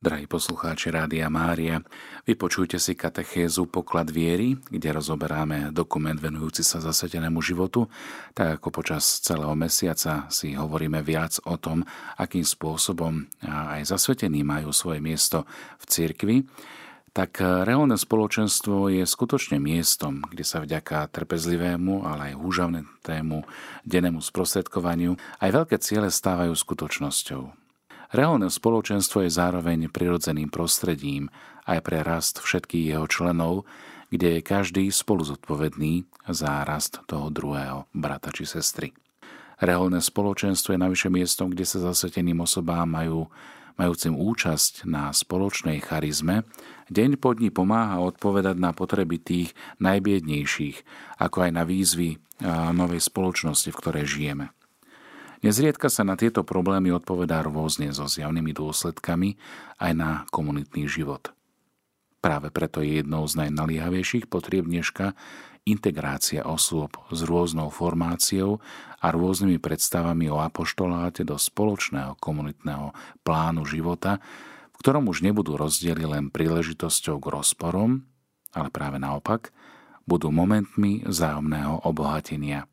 Drahí 0.00 0.24
poslucháči 0.24 0.88
Rádia 0.88 1.28
Mária, 1.28 1.84
vypočujte 2.24 2.80
si 2.80 2.96
katechézu 2.96 3.68
Poklad 3.68 4.08
viery, 4.08 4.56
kde 4.72 4.96
rozoberáme 4.96 5.76
dokument 5.76 6.16
venujúci 6.16 6.64
sa 6.64 6.80
zasvetenému 6.80 7.44
životu, 7.44 7.84
tak 8.32 8.56
ako 8.56 8.80
počas 8.80 9.20
celého 9.20 9.52
mesiaca 9.52 10.24
si 10.32 10.56
hovoríme 10.56 11.04
viac 11.04 11.36
o 11.44 11.60
tom, 11.60 11.84
akým 12.16 12.48
spôsobom 12.48 13.28
aj 13.44 13.92
zasvetení 13.92 14.40
majú 14.40 14.72
svoje 14.72 15.04
miesto 15.04 15.44
v 15.76 15.84
cirkvi, 15.84 16.36
tak 17.12 17.44
reálne 17.44 18.00
spoločenstvo 18.00 18.88
je 18.88 19.04
skutočne 19.04 19.60
miestom, 19.60 20.24
kde 20.24 20.48
sa 20.48 20.64
vďaka 20.64 21.12
trpezlivému, 21.12 22.08
ale 22.08 22.32
aj 22.32 22.40
húžavnému 22.40 23.36
dennému 23.84 24.20
sprostredkovaniu 24.24 25.20
aj 25.44 25.50
veľké 25.60 25.76
ciele 25.76 26.08
stávajú 26.08 26.56
skutočnosťou. 26.56 27.59
Reálne 28.10 28.50
spoločenstvo 28.50 29.22
je 29.22 29.30
zároveň 29.30 29.86
prirodzeným 29.86 30.50
prostredím 30.50 31.30
aj 31.62 31.78
pre 31.86 32.02
rast 32.02 32.42
všetkých 32.42 32.90
jeho 32.90 33.06
členov, 33.06 33.70
kde 34.10 34.38
je 34.38 34.40
každý 34.42 34.90
spolu 34.90 35.22
zodpovedný 35.22 36.02
za 36.26 36.66
rast 36.66 36.98
toho 37.06 37.30
druhého 37.30 37.86
brata 37.94 38.34
či 38.34 38.50
sestry. 38.50 38.90
Reálne 39.62 40.02
spoločenstvo 40.02 40.74
je 40.74 40.82
navyše 40.82 41.06
miestom, 41.06 41.54
kde 41.54 41.62
sa 41.62 41.78
zasveteným 41.78 42.42
osobám 42.42 42.90
majú, 42.90 43.30
majúcim 43.78 44.18
účasť 44.18 44.90
na 44.90 45.14
spoločnej 45.14 45.78
charizme, 45.78 46.42
deň 46.90 47.14
po 47.14 47.38
dní 47.38 47.54
pomáha 47.54 48.02
odpovedať 48.02 48.58
na 48.58 48.74
potreby 48.74 49.22
tých 49.22 49.54
najbiednejších, 49.78 50.82
ako 51.22 51.46
aj 51.46 51.50
na 51.54 51.62
výzvy 51.62 52.18
novej 52.74 52.98
spoločnosti, 52.98 53.70
v 53.70 53.78
ktorej 53.78 54.04
žijeme. 54.10 54.50
Nezriedka 55.40 55.88
sa 55.88 56.04
na 56.04 56.20
tieto 56.20 56.44
problémy 56.44 56.92
odpovedá 56.92 57.40
rôzne 57.40 57.88
so 57.96 58.04
zjavnými 58.04 58.52
dôsledkami 58.52 59.40
aj 59.80 59.92
na 59.96 60.10
komunitný 60.28 60.84
život. 60.84 61.32
Práve 62.20 62.52
preto 62.52 62.84
je 62.84 63.00
jednou 63.00 63.24
z 63.24 63.48
najnaliehavejších 63.48 64.28
potrieb 64.28 64.68
dneška 64.68 65.16
integrácia 65.64 66.44
osôb 66.44 66.92
s 67.08 67.24
rôznou 67.24 67.72
formáciou 67.72 68.60
a 69.00 69.08
rôznymi 69.08 69.56
predstavami 69.56 70.28
o 70.28 70.44
apoštoláte 70.44 71.24
do 71.24 71.40
spoločného 71.40 72.20
komunitného 72.20 72.92
plánu 73.24 73.64
života, 73.64 74.20
v 74.72 74.76
ktorom 74.76 75.08
už 75.08 75.24
nebudú 75.24 75.56
rozdiely 75.56 76.04
len 76.04 76.28
príležitosťou 76.28 77.16
k 77.16 77.26
rozporom, 77.32 78.04
ale 78.52 78.68
práve 78.68 79.00
naopak, 79.00 79.56
budú 80.04 80.28
momentmi 80.28 81.00
vzájomného 81.08 81.88
obohatenia– 81.88 82.68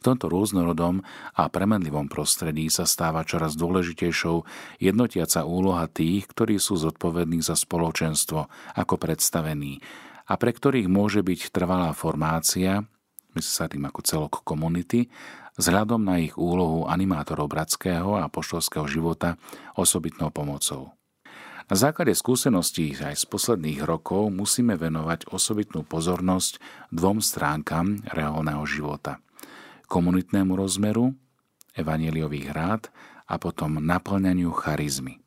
v 0.00 0.08
tomto 0.08 0.32
rôznorodom 0.32 1.04
a 1.36 1.52
premenlivom 1.52 2.08
prostredí 2.08 2.72
sa 2.72 2.88
stáva 2.88 3.20
čoraz 3.20 3.52
dôležitejšou 3.60 4.48
jednotiaca 4.80 5.44
úloha 5.44 5.84
tých, 5.92 6.24
ktorí 6.24 6.56
sú 6.56 6.80
zodpovední 6.80 7.44
za 7.44 7.52
spoločenstvo 7.52 8.48
ako 8.80 8.94
predstavení 8.96 9.84
a 10.24 10.40
pre 10.40 10.56
ktorých 10.56 10.88
môže 10.88 11.20
byť 11.20 11.52
trvalá 11.52 11.92
formácia, 11.92 12.80
myslí 13.36 13.52
sa 13.52 13.68
tým 13.68 13.84
ako 13.84 14.00
celok 14.00 14.34
komunity, 14.40 15.12
vzhľadom 15.60 16.00
na 16.00 16.24
ich 16.24 16.32
úlohu 16.40 16.88
animátorov 16.88 17.52
bratského 17.52 18.16
a 18.16 18.24
poštolského 18.32 18.88
života 18.88 19.36
osobitnou 19.76 20.32
pomocou. 20.32 20.96
Na 21.68 21.76
základe 21.78 22.16
skúseností 22.16 22.96
aj 22.98 23.20
z 23.20 23.24
posledných 23.28 23.84
rokov 23.84 24.32
musíme 24.32 24.80
venovať 24.80 25.28
osobitnú 25.28 25.84
pozornosť 25.84 26.56
dvom 26.88 27.20
stránkam 27.20 28.00
reálneho 28.08 28.64
života– 28.64 29.20
komunitnému 29.90 30.54
rozmeru, 30.54 31.18
evaneliových 31.74 32.54
rád 32.54 32.82
a 33.26 33.34
potom 33.42 33.82
naplňaniu 33.82 34.54
charizmy. 34.54 35.18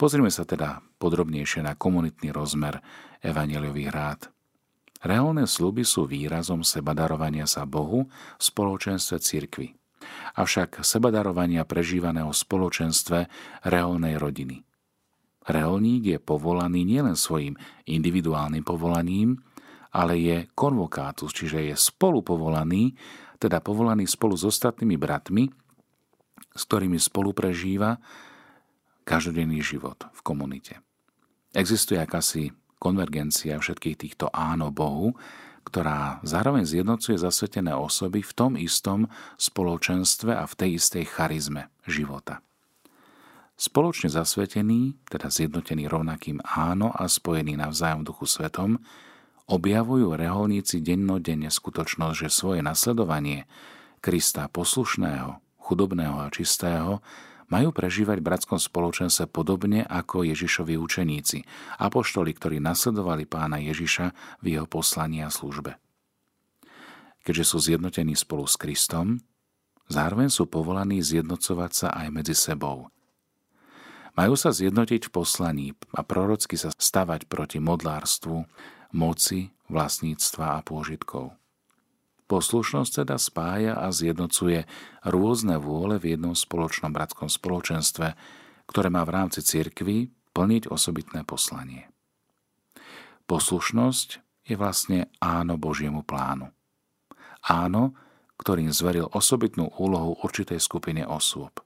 Pozrime 0.00 0.32
sa 0.32 0.48
teda 0.48 0.80
podrobnejšie 0.96 1.60
na 1.60 1.76
komunitný 1.76 2.32
rozmer 2.32 2.80
evaneliových 3.20 3.90
rád. 3.92 4.20
Reálne 5.00 5.48
sluby 5.48 5.84
sú 5.84 6.04
výrazom 6.04 6.60
sebadarovania 6.60 7.48
sa 7.48 7.64
Bohu 7.64 8.08
v 8.08 8.42
spoločenstve 8.42 9.16
cirkvy. 9.20 9.68
Avšak 10.36 10.84
sebadarovania 10.84 11.64
prežívaného 11.64 12.32
v 12.32 12.40
spoločenstve 12.40 13.18
reálnej 13.68 14.20
rodiny. 14.20 14.64
Reholník 15.48 16.02
je 16.04 16.18
povolaný 16.20 16.84
nielen 16.84 17.16
svojim 17.16 17.56
individuálnym 17.88 18.60
povolaním, 18.60 19.40
ale 19.90 20.20
je 20.20 20.36
konvokátus, 20.52 21.32
čiže 21.32 21.72
je 21.72 21.74
spolu 21.74 22.20
povolaný 22.20 22.94
teda 23.40 23.64
povolaný 23.64 24.04
spolu 24.04 24.36
s 24.36 24.44
ostatnými 24.44 25.00
bratmi, 25.00 25.48
s 26.52 26.62
ktorými 26.68 27.00
spolu 27.00 27.32
prežíva 27.32 27.96
každodenný 29.08 29.64
život 29.64 30.06
v 30.12 30.20
komunite. 30.20 30.78
Existuje 31.56 31.98
akási 31.98 32.52
konvergencia 32.78 33.58
všetkých 33.58 33.96
týchto 33.96 34.30
áno 34.30 34.70
Bohu, 34.70 35.16
ktorá 35.66 36.20
zároveň 36.24 36.64
zjednocuje 36.64 37.20
zasvetené 37.20 37.76
osoby 37.76 38.24
v 38.24 38.32
tom 38.32 38.52
istom 38.56 39.08
spoločenstve 39.36 40.32
a 40.32 40.44
v 40.48 40.54
tej 40.56 40.70
istej 40.80 41.04
charizme 41.10 41.68
života. 41.84 42.40
Spoločne 43.60 44.08
zasvetený, 44.08 44.96
teda 45.04 45.28
zjednotený 45.28 45.84
rovnakým 45.84 46.40
áno 46.40 46.96
a 46.96 47.04
spojený 47.04 47.60
navzájom 47.60 48.08
duchu 48.08 48.24
svetom, 48.24 48.80
objavujú 49.50 50.14
reholníci 50.14 50.78
dennodenne 50.78 51.50
skutočnosť, 51.50 52.14
že 52.14 52.28
svoje 52.30 52.60
nasledovanie 52.62 53.50
Krista 53.98 54.46
poslušného, 54.46 55.42
chudobného 55.58 56.22
a 56.22 56.32
čistého 56.32 57.02
majú 57.50 57.74
prežívať 57.74 58.22
v 58.22 58.26
bratskom 58.30 58.62
spoločenstve 58.62 59.26
podobne 59.26 59.82
ako 59.82 60.22
Ježišovi 60.22 60.78
učeníci, 60.78 61.42
apoštoli, 61.82 62.30
ktorí 62.30 62.62
nasledovali 62.62 63.26
pána 63.26 63.58
Ježiša 63.58 64.38
v 64.40 64.46
jeho 64.54 64.70
poslaní 64.70 65.26
a 65.26 65.28
službe. 65.28 65.74
Keďže 67.26 67.44
sú 67.44 67.58
zjednotení 67.58 68.14
spolu 68.14 68.46
s 68.46 68.54
Kristom, 68.54 69.20
zároveň 69.90 70.30
sú 70.30 70.46
povolaní 70.46 71.02
zjednocovať 71.02 71.70
sa 71.74 71.88
aj 71.92 72.06
medzi 72.14 72.38
sebou. 72.38 72.88
Majú 74.14 74.34
sa 74.38 74.54
zjednotiť 74.54 75.10
v 75.10 75.14
poslaní 75.14 75.66
a 75.92 76.06
prorocky 76.06 76.54
sa 76.54 76.70
stavať 76.70 77.26
proti 77.26 77.58
modlárstvu, 77.58 78.46
moci, 78.94 79.50
vlastníctva 79.70 80.58
a 80.58 80.64
pôžitkov. 80.66 81.34
Poslušnosť 82.30 83.02
teda 83.02 83.18
spája 83.18 83.74
a 83.74 83.90
zjednocuje 83.90 84.62
rôzne 85.02 85.58
vôle 85.58 85.98
v 85.98 86.14
jednom 86.14 86.34
spoločnom 86.38 86.94
bratskom 86.94 87.26
spoločenstve, 87.26 88.14
ktoré 88.70 88.86
má 88.86 89.02
v 89.02 89.14
rámci 89.18 89.42
cirkvy 89.42 90.14
plniť 90.30 90.70
osobitné 90.70 91.26
poslanie. 91.26 91.90
Poslušnosť 93.26 94.08
je 94.46 94.54
vlastne 94.54 95.10
áno 95.18 95.58
Božiemu 95.58 96.06
plánu. 96.06 96.54
Áno, 97.46 97.98
ktorým 98.38 98.70
zveril 98.70 99.10
osobitnú 99.10 99.68
úlohu 99.74 100.14
určitej 100.22 100.62
skupine 100.62 101.02
osôb. 101.02 101.60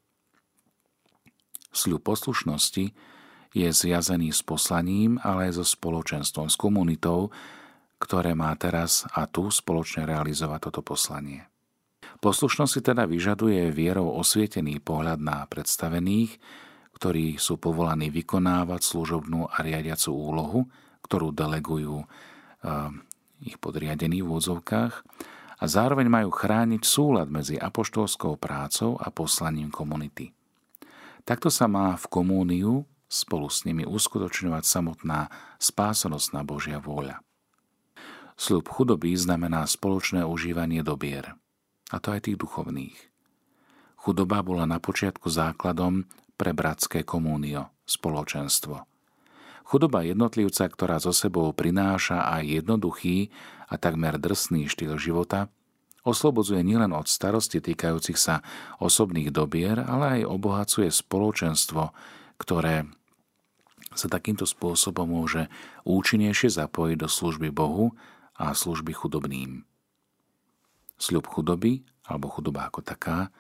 Sľub 1.70 2.02
poslušnosti 2.02 3.13
je 3.54 3.70
zviazaný 3.70 4.34
s 4.34 4.42
poslaním, 4.42 5.22
ale 5.22 5.48
aj 5.48 5.62
so 5.62 5.64
spoločenstvom, 5.64 6.50
s 6.50 6.58
komunitou, 6.58 7.30
ktoré 8.02 8.34
má 8.34 8.50
teraz 8.58 9.06
a 9.14 9.30
tu 9.30 9.48
spoločne 9.48 10.04
realizovať 10.04 10.68
toto 10.68 10.82
poslanie. 10.82 11.46
Poslušnosť 12.18 12.72
si 12.74 12.80
teda 12.82 13.06
vyžaduje 13.06 13.70
vierou 13.70 14.10
osvietený 14.18 14.82
pohľad 14.82 15.22
na 15.22 15.46
predstavených, 15.46 16.36
ktorí 16.98 17.38
sú 17.38 17.58
povolaní 17.58 18.10
vykonávať 18.10 18.80
služobnú 18.82 19.50
a 19.50 19.56
riadiacu 19.62 20.10
úlohu, 20.14 20.60
ktorú 21.04 21.34
delegujú 21.34 22.02
e, 22.02 22.06
ich 23.44 23.56
podriadení 23.58 24.22
v 24.22 24.30
úvodzovkách 24.30 24.94
a 25.60 25.64
zároveň 25.64 26.06
majú 26.08 26.30
chrániť 26.32 26.82
súlad 26.82 27.28
medzi 27.28 27.60
apoštolskou 27.60 28.38
prácou 28.40 28.96
a 28.96 29.10
poslaním 29.10 29.68
komunity. 29.68 30.32
Takto 31.24 31.48
sa 31.48 31.68
má 31.68 31.96
v 31.96 32.06
komúniu 32.08 32.72
spolu 33.08 33.46
s 33.52 33.62
nimi 33.68 33.86
uskutočňovať 33.86 34.64
samotná 34.66 35.30
spásonosná 35.60 36.42
Božia 36.42 36.82
vôľa. 36.82 37.20
Sľub 38.34 38.66
chudoby 38.66 39.14
znamená 39.14 39.62
spoločné 39.64 40.26
užívanie 40.26 40.82
dobier, 40.82 41.38
a 41.94 41.96
to 42.02 42.10
aj 42.10 42.26
tých 42.26 42.40
duchovných. 42.40 42.98
Chudoba 43.94 44.42
bola 44.42 44.66
na 44.66 44.82
počiatku 44.82 45.30
základom 45.30 46.04
pre 46.34 46.50
bratské 46.50 47.06
komúnio, 47.06 47.70
spoločenstvo. 47.86 48.84
Chudoba 49.64 50.04
jednotlivca, 50.04 50.68
ktorá 50.68 51.00
zo 51.00 51.14
sebou 51.14 51.48
prináša 51.56 52.28
aj 52.36 52.60
jednoduchý 52.60 53.32
a 53.64 53.80
takmer 53.80 54.20
drsný 54.20 54.68
štýl 54.68 55.00
života, 55.00 55.48
oslobodzuje 56.04 56.60
nielen 56.60 56.92
od 56.92 57.08
starosti 57.08 57.64
týkajúcich 57.64 58.20
sa 58.20 58.44
osobných 58.76 59.32
dobier, 59.32 59.80
ale 59.80 60.20
aj 60.20 60.28
obohacuje 60.28 60.92
spoločenstvo, 60.92 61.96
ktoré 62.36 62.84
sa 63.94 64.06
takýmto 64.10 64.46
spôsobom 64.46 65.10
môže 65.10 65.50
účinnejšie 65.86 66.50
zapojiť 66.50 66.96
do 67.00 67.08
služby 67.08 67.48
Bohu 67.50 67.94
a 68.34 68.54
služby 68.54 68.94
chudobným. 68.94 69.62
Sľub 70.98 71.26
chudoby, 71.26 71.82
alebo 72.06 72.30
chudoba 72.30 72.70
ako 72.70 72.82
taká, 72.82 73.34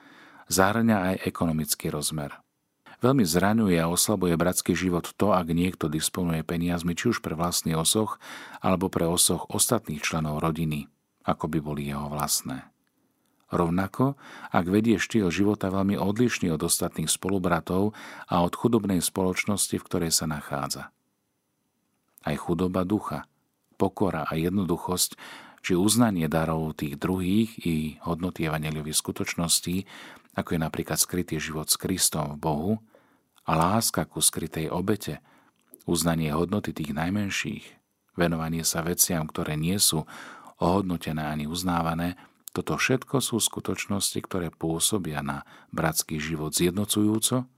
zahrňa 0.50 1.14
aj 1.14 1.14
ekonomický 1.28 1.90
rozmer. 1.90 2.34
Veľmi 3.04 3.22
zraňuje 3.26 3.76
a 3.78 3.90
oslabuje 3.90 4.32
bratský 4.32 4.72
život 4.72 5.12
to, 5.20 5.36
ak 5.36 5.52
niekto 5.52 5.92
disponuje 5.92 6.40
peniazmi 6.40 6.96
či 6.96 7.12
už 7.12 7.20
pre 7.20 7.36
vlastný 7.36 7.76
osoch 7.76 8.16
alebo 8.64 8.88
pre 8.88 9.04
osoch 9.04 9.44
ostatných 9.52 10.00
členov 10.00 10.40
rodiny, 10.40 10.88
ako 11.22 11.46
by 11.52 11.58
boli 11.60 11.92
jeho 11.92 12.08
vlastné. 12.08 12.73
Rovnako, 13.54 14.18
ak 14.50 14.66
vedie 14.66 14.98
štýl 14.98 15.30
života 15.30 15.70
veľmi 15.70 15.94
odlišný 15.94 16.50
od 16.50 16.66
ostatných 16.66 17.06
spolubratov 17.06 17.94
a 18.26 18.42
od 18.42 18.52
chudobnej 18.58 18.98
spoločnosti, 18.98 19.78
v 19.78 19.86
ktorej 19.86 20.10
sa 20.10 20.26
nachádza. 20.26 20.90
Aj 22.26 22.36
chudoba 22.36 22.82
ducha, 22.82 23.30
pokora 23.78 24.26
a 24.26 24.34
jednoduchosť 24.34 25.14
či 25.64 25.72
uznanie 25.72 26.28
darov 26.28 26.76
tých 26.76 27.00
druhých 27.00 27.56
i 27.64 27.96
hodnoty 28.04 28.50
evaneliových 28.50 29.00
skutočností, 29.00 29.88
ako 30.36 30.48
je 30.56 30.60
napríklad 30.60 30.98
skrytý 31.00 31.40
život 31.40 31.70
s 31.70 31.80
Kristom 31.80 32.36
v 32.36 32.42
Bohu, 32.42 32.72
a 33.44 33.52
láska 33.56 34.08
ku 34.08 34.24
skrytej 34.24 34.72
obete, 34.72 35.20
uznanie 35.84 36.32
hodnoty 36.32 36.72
tých 36.72 36.96
najmenších, 36.96 37.64
venovanie 38.16 38.64
sa 38.64 38.80
veciam, 38.80 39.28
ktoré 39.28 39.56
nie 39.60 39.76
sú 39.76 40.08
ohodnotené 40.60 41.24
ani 41.28 41.44
uznávané, 41.44 42.16
toto 42.54 42.78
všetko 42.78 43.18
sú 43.18 43.42
skutočnosti, 43.42 44.18
ktoré 44.22 44.54
pôsobia 44.54 45.26
na 45.26 45.42
bratský 45.74 46.22
život 46.22 46.54
zjednocujúco 46.54 47.50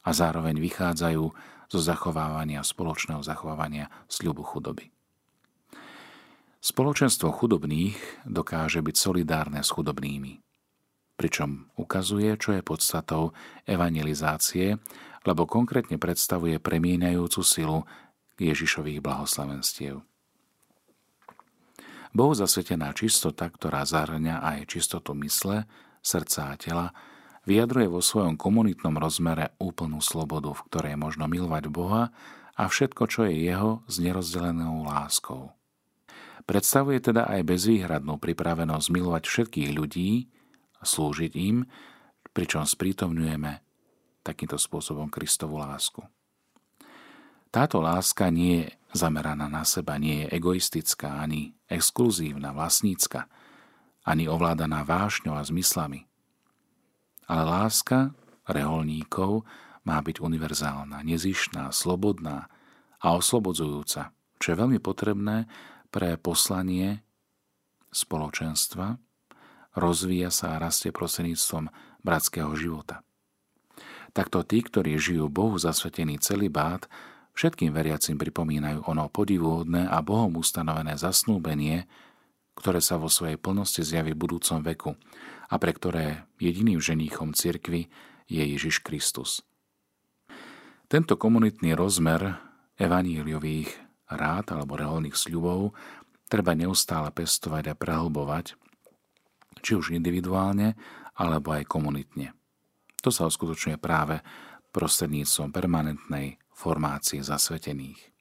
a 0.00 0.10
zároveň 0.14 0.62
vychádzajú 0.62 1.24
zo 1.70 1.80
zachovávania, 1.82 2.62
spoločného 2.62 3.26
zachovávania 3.26 3.90
sľubu 4.06 4.46
chudoby. 4.46 4.94
Spoločenstvo 6.62 7.34
chudobných 7.34 7.98
dokáže 8.22 8.78
byť 8.78 8.96
solidárne 8.96 9.66
s 9.66 9.74
chudobnými 9.74 10.38
pričom 11.20 11.68
ukazuje, 11.76 12.32
čo 12.40 12.56
je 12.56 12.64
podstatou 12.64 13.36
evangelizácie, 13.68 14.80
lebo 15.28 15.44
konkrétne 15.44 16.00
predstavuje 16.00 16.56
premieňajúcu 16.56 17.40
silu 17.44 17.84
Ježišových 18.40 19.04
blahoslavenstiev. 19.04 20.00
Bohu 22.10 22.34
zasvetená 22.34 22.90
čistota, 22.90 23.46
ktorá 23.46 23.86
zahrňa 23.86 24.42
aj 24.42 24.58
čistotu 24.66 25.14
mysle, 25.22 25.70
srdca 26.02 26.40
a 26.50 26.54
tela, 26.58 26.86
vyjadruje 27.46 27.86
vo 27.86 28.02
svojom 28.02 28.34
komunitnom 28.34 28.98
rozmere 28.98 29.54
úplnú 29.62 30.02
slobodu, 30.02 30.50
v 30.50 30.64
ktorej 30.68 30.94
možno 30.98 31.30
milovať 31.30 31.70
Boha 31.70 32.10
a 32.58 32.62
všetko, 32.66 33.02
čo 33.06 33.24
je 33.30 33.46
Jeho, 33.46 33.86
s 33.86 34.02
nerozdelenou 34.02 34.84
láskou. 34.84 35.54
Predstavuje 36.44 36.98
teda 36.98 37.30
aj 37.30 37.46
bezvýhradnú 37.46 38.18
pripravenosť 38.18 38.86
milovať 38.90 39.24
všetkých 39.30 39.70
ľudí, 39.70 40.26
slúžiť 40.82 41.32
im, 41.38 41.68
pričom 42.34 42.66
sprítomňujeme 42.66 43.62
takýmto 44.26 44.58
spôsobom 44.58 45.08
Kristovu 45.08 45.62
lásku. 45.62 46.02
Táto 47.50 47.82
láska 47.82 48.30
nie 48.30 48.66
je 48.66 48.79
zameraná 48.92 49.46
na 49.46 49.62
seba, 49.62 49.98
nie 49.98 50.26
je 50.26 50.36
egoistická, 50.36 51.22
ani 51.22 51.54
exkluzívna, 51.70 52.50
vlastnícka, 52.50 53.30
ani 54.02 54.26
ovládaná 54.26 54.82
vášňou 54.82 55.36
a 55.38 55.44
zmyslami. 55.44 56.08
Ale 57.30 57.42
láska 57.46 58.16
reholníkov 58.50 59.46
má 59.86 60.02
byť 60.02 60.20
univerzálna, 60.20 61.06
nezišná, 61.06 61.70
slobodná 61.70 62.50
a 63.00 63.06
oslobodzujúca, 63.16 64.12
čo 64.42 64.46
je 64.50 64.56
veľmi 64.58 64.78
potrebné 64.82 65.46
pre 65.88 66.18
poslanie 66.18 67.02
spoločenstva, 67.90 68.98
rozvíja 69.74 70.30
sa 70.30 70.58
a 70.58 70.60
rastie 70.62 70.90
prostredníctvom 70.90 71.70
bratského 72.02 72.52
života. 72.58 73.02
Takto 74.10 74.42
tí, 74.42 74.62
ktorí 74.66 74.98
žijú 74.98 75.30
Bohu 75.30 75.54
zasvetený 75.54 76.18
celý 76.18 76.50
bát, 76.50 76.90
všetkým 77.40 77.72
veriacim 77.72 78.20
pripomínajú 78.20 78.84
ono 78.84 79.08
podivuhodné 79.08 79.88
a 79.88 80.04
Bohom 80.04 80.36
ustanovené 80.36 81.00
zasnúbenie, 81.00 81.88
ktoré 82.52 82.84
sa 82.84 83.00
vo 83.00 83.08
svojej 83.08 83.40
plnosti 83.40 83.80
zjaví 83.80 84.12
v 84.12 84.20
budúcom 84.28 84.60
veku 84.60 84.92
a 85.48 85.56
pre 85.56 85.72
ktoré 85.72 86.28
jediným 86.36 86.84
ženíchom 86.84 87.32
cirkvy 87.32 87.88
je 88.28 88.42
Ježiš 88.44 88.84
Kristus. 88.84 89.40
Tento 90.84 91.16
komunitný 91.16 91.72
rozmer 91.72 92.36
evaníliových 92.76 93.72
rád 94.12 94.52
alebo 94.52 94.76
reholných 94.76 95.16
sľubov 95.16 95.72
treba 96.28 96.52
neustále 96.52 97.08
pestovať 97.08 97.72
a 97.72 97.78
prehlbovať, 97.78 98.52
či 99.64 99.80
už 99.80 99.96
individuálne, 99.96 100.76
alebo 101.16 101.56
aj 101.56 101.64
komunitne. 101.64 102.36
To 103.00 103.08
sa 103.08 103.24
uskutočňuje 103.24 103.80
práve 103.80 104.20
prostredníctvom 104.76 105.48
permanentnej 105.52 106.39
formácie 106.60 107.24
zasvetených. 107.24 108.12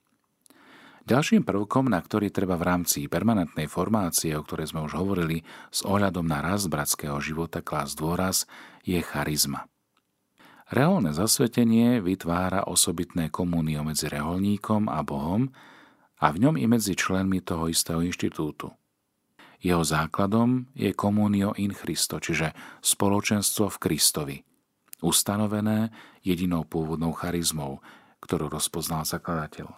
Ďalším 1.03 1.43
prvkom, 1.43 1.89
na 1.91 1.99
ktorý 1.99 2.31
treba 2.31 2.55
v 2.55 2.69
rámci 2.69 3.09
permanentnej 3.09 3.65
formácie, 3.65 4.31
o 4.37 4.45
ktorej 4.45 4.71
sme 4.71 4.85
už 4.85 4.93
hovorili, 4.95 5.43
s 5.73 5.83
ohľadom 5.83 6.23
na 6.23 6.39
rast 6.39 6.71
bratského 6.71 7.17
života 7.19 7.59
klás 7.65 7.97
dôraz, 7.97 8.47
je 8.85 9.01
charizma. 9.03 9.67
Reholné 10.69 11.17
zasvetenie 11.17 11.97
vytvára 11.97 12.69
osobitné 12.69 13.33
komunio 13.33 13.81
medzi 13.81 14.05
reholníkom 14.05 14.85
a 14.85 15.01
Bohom 15.01 15.49
a 16.21 16.29
v 16.29 16.45
ňom 16.45 16.61
i 16.61 16.69
medzi 16.69 16.93
členmi 16.93 17.41
toho 17.41 17.73
istého 17.73 18.05
inštitútu. 18.05 18.69
Jeho 19.65 19.81
základom 19.81 20.69
je 20.77 20.93
komunio 20.93 21.57
in 21.57 21.73
Christo, 21.73 22.21
čiže 22.21 22.53
spoločenstvo 22.85 23.65
v 23.73 23.81
Kristovi, 23.81 24.37
ustanovené 25.01 25.89
jedinou 26.21 26.69
pôvodnou 26.69 27.17
charizmou, 27.17 27.81
ktorú 28.23 28.51
rozpoznal 28.51 29.03
zakladateľ. 29.07 29.71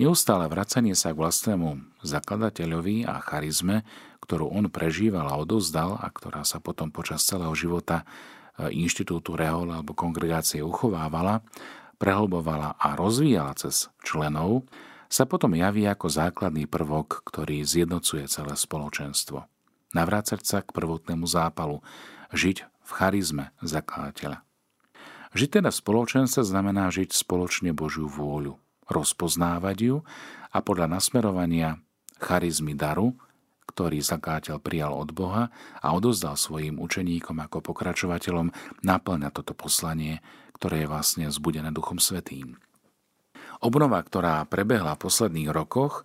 Neustále 0.00 0.48
vracanie 0.48 0.96
sa 0.96 1.12
k 1.12 1.20
vlastnému 1.20 2.00
zakladateľovi 2.00 3.04
a 3.04 3.20
charizme, 3.20 3.84
ktorú 4.24 4.48
on 4.48 4.72
prežíval 4.72 5.28
a 5.28 5.36
odozdal 5.36 6.00
a 6.00 6.08
ktorá 6.08 6.48
sa 6.48 6.64
potom 6.64 6.88
počas 6.88 7.20
celého 7.28 7.52
života 7.52 8.02
e, 8.02 8.72
inštitútu 8.72 9.36
Rehol 9.36 9.68
alebo 9.68 9.92
kongregácie 9.92 10.64
uchovávala, 10.64 11.44
prehlbovala 12.00 12.80
a 12.80 12.96
rozvíjala 12.96 13.52
cez 13.54 13.92
členov, 14.00 14.64
sa 15.12 15.28
potom 15.28 15.52
javí 15.52 15.84
ako 15.84 16.08
základný 16.08 16.64
prvok, 16.64 17.20
ktorý 17.28 17.60
zjednocuje 17.60 18.24
celé 18.32 18.56
spoločenstvo. 18.56 19.44
Navrácať 19.92 20.40
sa 20.40 20.58
k 20.64 20.72
prvotnému 20.72 21.28
zápalu, 21.28 21.84
žiť 22.32 22.64
v 22.64 22.90
charizme 22.96 23.52
zakladateľa. 23.60 24.40
Žiť 25.32 25.60
teda 25.60 25.72
spoločenstve 25.72 26.44
znamená 26.44 26.92
žiť 26.92 27.16
spoločne 27.16 27.72
Božiu 27.72 28.04
vôľu, 28.04 28.60
rozpoznávať 28.92 29.76
ju 29.80 29.96
a 30.52 30.60
podľa 30.60 30.92
nasmerovania 30.92 31.80
charizmy 32.20 32.76
daru, 32.76 33.16
ktorý 33.72 34.04
zakladateľ 34.04 34.60
prijal 34.60 34.92
od 34.92 35.16
Boha 35.16 35.48
a 35.80 35.88
odozdal 35.96 36.36
svojim 36.36 36.76
učeníkom 36.76 37.40
ako 37.48 37.64
pokračovateľom, 37.64 38.52
naplňa 38.84 39.32
toto 39.32 39.56
poslanie, 39.56 40.20
ktoré 40.60 40.84
je 40.84 40.90
vlastne 40.92 41.26
zbudené 41.32 41.72
Duchom 41.72 41.96
Svetým. 41.96 42.60
Obnova, 43.64 44.04
ktorá 44.04 44.44
prebehla 44.44 45.00
v 45.00 45.02
posledných 45.08 45.48
rokoch, 45.48 46.04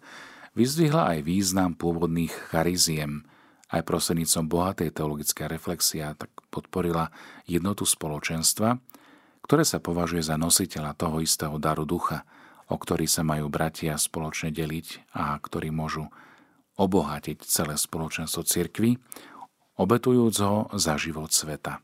vyzdvihla 0.55 1.17
aj 1.17 1.19
význam 1.27 1.75
pôvodných 1.75 2.31
chariziem, 2.55 3.27
aj 3.67 3.83
prostrednícom 3.83 4.47
bohatej 4.47 4.95
teologické 4.95 5.51
reflexia 5.51 6.15
tak 6.15 6.31
podporila 6.47 7.11
jednotu 7.43 7.83
spoločenstva, 7.83 8.79
ktoré 9.47 9.63
sa 9.63 9.79
považuje 9.79 10.19
za 10.19 10.35
nositeľa 10.35 10.91
toho 10.99 11.23
istého 11.23 11.55
daru 11.55 11.87
ducha, 11.87 12.27
o 12.67 12.75
ktorý 12.75 13.07
sa 13.07 13.23
majú 13.23 13.47
bratia 13.47 13.95
spoločne 13.95 14.51
deliť 14.51 15.15
a 15.15 15.39
ktorí 15.39 15.71
môžu 15.71 16.11
obohatiť 16.75 17.47
celé 17.47 17.79
spoločenstvo 17.79 18.43
cirkvy, 18.43 18.99
obetujúc 19.79 20.35
ho 20.43 20.67
za 20.75 20.99
život 20.99 21.31
sveta. 21.31 21.79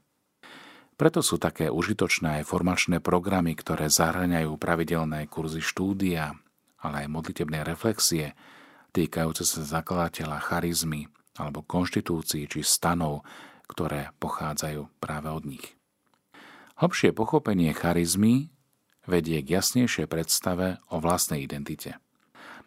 Preto 1.00 1.25
sú 1.25 1.41
také 1.41 1.72
užitočné 1.72 2.43
aj 2.43 2.51
formačné 2.51 3.00
programy, 3.00 3.55
ktoré 3.55 3.88
zahrňajú 3.89 4.53
pravidelné 4.60 5.25
kurzy 5.32 5.63
štúdia, 5.63 6.38
ale 6.84 7.08
aj 7.08 7.15
modlitebné 7.15 7.63
reflexie, 7.63 8.36
týkajúce 8.91 9.48
sa 9.48 9.63
zakladateľa 9.63 10.38
charizmy 10.43 11.08
alebo 11.39 11.65
konštitúcií 11.65 12.46
či 12.46 12.62
stanov, 12.62 13.25
ktoré 13.72 14.13
pochádzajú 14.22 14.86
práve 15.01 15.32
od 15.32 15.48
nich. 15.48 15.65
Hlbšie 16.74 17.13
pochopenie 17.13 17.70
charizmy 17.74 18.50
vedie 19.06 19.44
k 19.46 19.62
jasnejšej 19.62 20.08
predstave 20.10 20.82
o 20.89 20.98
vlastnej 20.98 21.46
identite, 21.46 22.01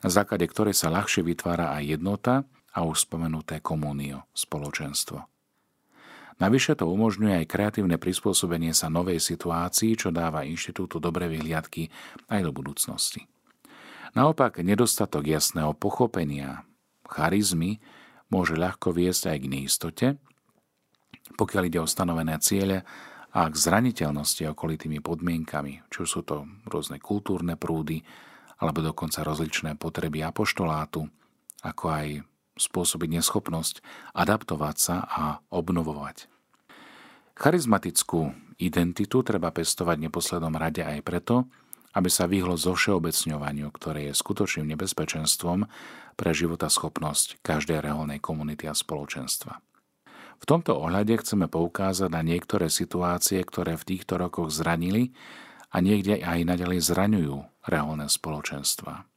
na 0.05 0.09
základe 0.13 0.47
ktorej 0.47 0.79
sa 0.79 0.93
ľahšie 0.93 1.27
vytvára 1.27 1.75
aj 1.75 1.83
jednota 1.99 2.35
a 2.77 2.85
už 2.85 3.09
spomenuté 3.09 3.59
komunio, 3.59 4.29
spoločenstvo. 4.37 5.25
Navyše 6.37 6.77
to 6.77 6.85
umožňuje 6.93 7.41
aj 7.43 7.47
kreatívne 7.49 7.97
prispôsobenie 7.97 8.77
sa 8.77 8.93
novej 8.93 9.17
situácii, 9.17 9.97
čo 9.97 10.13
dáva 10.13 10.45
inštitútu 10.45 11.01
dobré 11.01 11.33
vyhliadky 11.33 11.89
aj 12.29 12.41
do 12.45 12.53
budúcnosti. 12.53 13.25
Naopak, 14.13 14.61
nedostatok 14.61 15.25
jasného 15.25 15.73
pochopenia, 15.73 16.69
charizmy 17.09 17.81
môže 18.29 18.53
ľahko 18.53 18.93
viesť 18.93 19.33
aj 19.33 19.39
k 19.41 19.47
neistote, 19.49 20.07
pokiaľ 21.41 21.63
ide 21.73 21.81
o 21.81 21.89
stanovené 21.89 22.37
ciele 22.45 22.85
a 23.37 23.53
k 23.53 23.55
zraniteľnosti 23.55 24.49
okolitými 24.49 25.05
podmienkami, 25.05 25.85
či 25.93 25.97
už 26.01 26.09
sú 26.09 26.21
to 26.25 26.49
rôzne 26.65 26.97
kultúrne 26.97 27.61
prúdy, 27.61 28.01
alebo 28.57 28.81
dokonca 28.81 29.21
rozličné 29.21 29.77
potreby 29.77 30.25
apoštolátu, 30.25 31.05
ako 31.61 31.85
aj 31.93 32.07
spôsobiť 32.57 33.21
neschopnosť 33.21 33.85
adaptovať 34.17 34.77
sa 34.81 34.97
a 35.05 35.45
obnovovať. 35.53 36.33
Charizmatickú 37.37 38.33
identitu 38.57 39.21
treba 39.21 39.53
pestovať 39.53 40.09
neposlednom 40.09 40.57
rade 40.57 40.81
aj 40.81 41.05
preto, 41.05 41.45
aby 41.93 42.09
sa 42.09 42.25
vyhlo 42.25 42.57
zo 42.57 42.73
všeobecňovaniu, 42.73 43.69
ktoré 43.69 44.09
je 44.09 44.17
skutočným 44.17 44.73
nebezpečenstvom 44.73 45.69
pre 46.17 46.33
schopnosť 46.33 47.45
každej 47.45 47.85
reálnej 47.85 48.25
komunity 48.25 48.65
a 48.65 48.73
spoločenstva. 48.73 49.61
V 50.37 50.45
tomto 50.45 50.77
ohľade 50.77 51.17
chceme 51.19 51.49
poukázať 51.49 52.13
na 52.13 52.23
niektoré 52.23 52.69
situácie, 52.69 53.41
ktoré 53.43 53.75
v 53.75 53.97
týchto 53.97 54.21
rokoch 54.21 54.53
zranili 54.53 55.17
a 55.73 55.83
niekde 55.83 56.23
aj 56.23 56.47
naďalej 56.47 56.81
zraňujú 56.87 57.37
reálne 57.67 58.07
spoločenstva. 58.07 59.09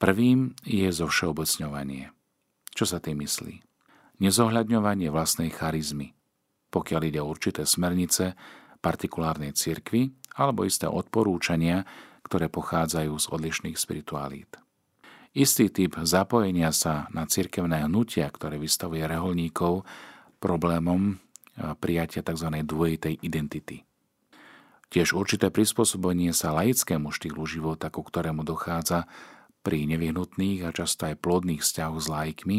Prvým 0.00 0.56
je 0.64 0.88
zo 0.88 1.10
všeobecňovanie. 1.10 2.08
Čo 2.72 2.84
sa 2.88 3.02
tým 3.02 3.20
myslí? 3.20 3.60
Nezohľadňovanie 4.20 5.12
vlastnej 5.12 5.52
charizmy, 5.52 6.16
pokiaľ 6.72 7.00
ide 7.04 7.20
o 7.20 7.28
určité 7.28 7.68
smernice 7.68 8.36
partikulárnej 8.80 9.52
cirkvi 9.52 10.12
alebo 10.36 10.64
isté 10.64 10.88
odporúčania, 10.88 11.84
ktoré 12.24 12.48
pochádzajú 12.48 13.12
z 13.16 13.26
odlišných 13.28 13.76
spiritualít. 13.76 14.56
Istý 15.30 15.70
typ 15.70 15.92
zapojenia 16.02 16.74
sa 16.74 17.06
na 17.14 17.22
cirkevné 17.22 17.86
hnutia, 17.86 18.26
ktoré 18.26 18.58
vystavuje 18.58 19.04
reholníkov 19.06 19.86
problémom 20.40 21.20
prijatia 21.78 22.24
tzv. 22.24 22.48
dvojitej 22.64 23.20
identity. 23.20 23.84
Tiež 24.90 25.14
určité 25.14 25.54
prispôsobenie 25.54 26.34
sa 26.34 26.50
laickému 26.56 27.14
štýlu 27.14 27.46
života, 27.46 27.92
ku 27.94 28.02
ktorému 28.02 28.42
dochádza 28.42 29.06
pri 29.62 29.86
nevyhnutných 29.86 30.66
a 30.66 30.74
často 30.74 31.06
aj 31.06 31.20
plodných 31.20 31.62
vzťahoch 31.62 32.00
s 32.00 32.08
laikmi, 32.10 32.58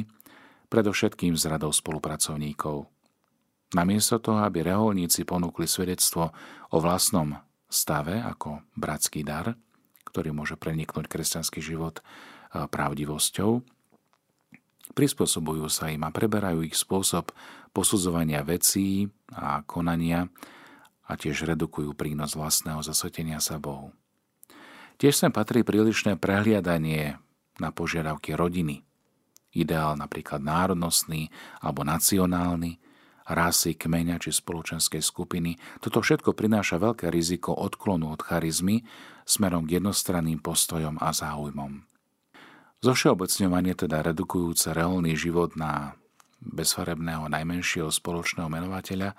predovšetkým 0.72 1.36
s 1.36 1.44
radou 1.50 1.76
spolupracovníkov. 1.76 2.88
Namiesto 3.76 4.22
toho, 4.24 4.46
aby 4.48 4.64
reholníci 4.64 5.28
ponúkli 5.28 5.68
svedectvo 5.68 6.32
o 6.72 6.78
vlastnom 6.80 7.36
stave 7.68 8.22
ako 8.22 8.64
bratský 8.80 9.28
dar, 9.28 9.60
ktorý 10.08 10.32
môže 10.32 10.56
preniknúť 10.56 11.08
kresťanský 11.08 11.60
život 11.60 12.00
pravdivosťou, 12.52 13.64
prispôsobujú 14.92 15.68
sa 15.72 15.90
im 15.90 16.04
a 16.04 16.14
preberajú 16.14 16.64
ich 16.68 16.76
spôsob 16.76 17.32
posudzovania 17.72 18.44
vecí 18.44 19.08
a 19.32 19.64
konania 19.64 20.28
a 21.08 21.20
tiež 21.20 21.48
redukujú 21.48 21.96
prínos 21.96 22.36
vlastného 22.36 22.80
zasvetenia 22.84 23.40
sa 23.44 23.60
Bohu. 23.60 23.92
Tiež 25.02 25.18
sem 25.18 25.32
patrí 25.34 25.66
prílišné 25.66 26.22
prehliadanie 26.22 27.18
na 27.58 27.70
požiadavky 27.74 28.38
rodiny. 28.38 28.86
Ideál 29.52 30.00
napríklad 30.00 30.40
národnostný 30.40 31.28
alebo 31.60 31.84
nacionálny, 31.84 32.80
rasy, 33.28 33.76
kmeňa 33.76 34.22
či 34.22 34.32
spoločenskej 34.32 35.04
skupiny. 35.04 35.60
Toto 35.84 36.00
všetko 36.00 36.32
prináša 36.38 36.80
veľké 36.80 37.12
riziko 37.12 37.52
odklonu 37.52 38.14
od 38.14 38.22
charizmy 38.24 38.86
smerom 39.28 39.68
k 39.68 39.82
jednostranným 39.82 40.40
postojom 40.40 41.02
a 41.02 41.12
záujmom. 41.12 41.91
Zo 42.82 42.98
všeobecňovanie 42.98 43.78
teda 43.78 44.02
redukujúce 44.02 44.74
reálny 44.74 45.14
život 45.14 45.54
na 45.54 45.94
bezfarebného 46.42 47.30
najmenšieho 47.30 47.94
spoločného 47.94 48.50
menovateľa 48.50 49.14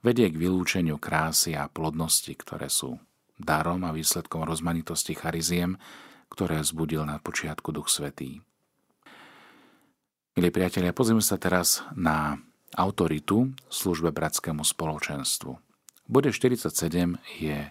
vedie 0.00 0.32
k 0.32 0.40
vylúčeniu 0.40 0.96
krásy 0.96 1.52
a 1.52 1.68
plodnosti, 1.68 2.32
ktoré 2.32 2.72
sú 2.72 2.96
darom 3.36 3.84
a 3.84 3.92
výsledkom 3.92 4.48
rozmanitosti 4.48 5.12
chariziem, 5.12 5.76
ktoré 6.32 6.64
zbudil 6.64 7.04
na 7.04 7.20
počiatku 7.20 7.76
Duch 7.76 7.92
Svetý. 7.92 8.40
Milí 10.40 10.48
priatelia, 10.48 10.96
pozrieme 10.96 11.20
sa 11.20 11.36
teraz 11.36 11.84
na 11.92 12.40
autoritu 12.72 13.52
službe 13.68 14.16
bratskému 14.16 14.64
spoločenstvu. 14.64 15.52
Bode 16.08 16.32
47 16.32 16.72
je 17.36 17.68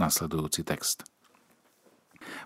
nasledujúci 0.00 0.64
text– 0.64 1.04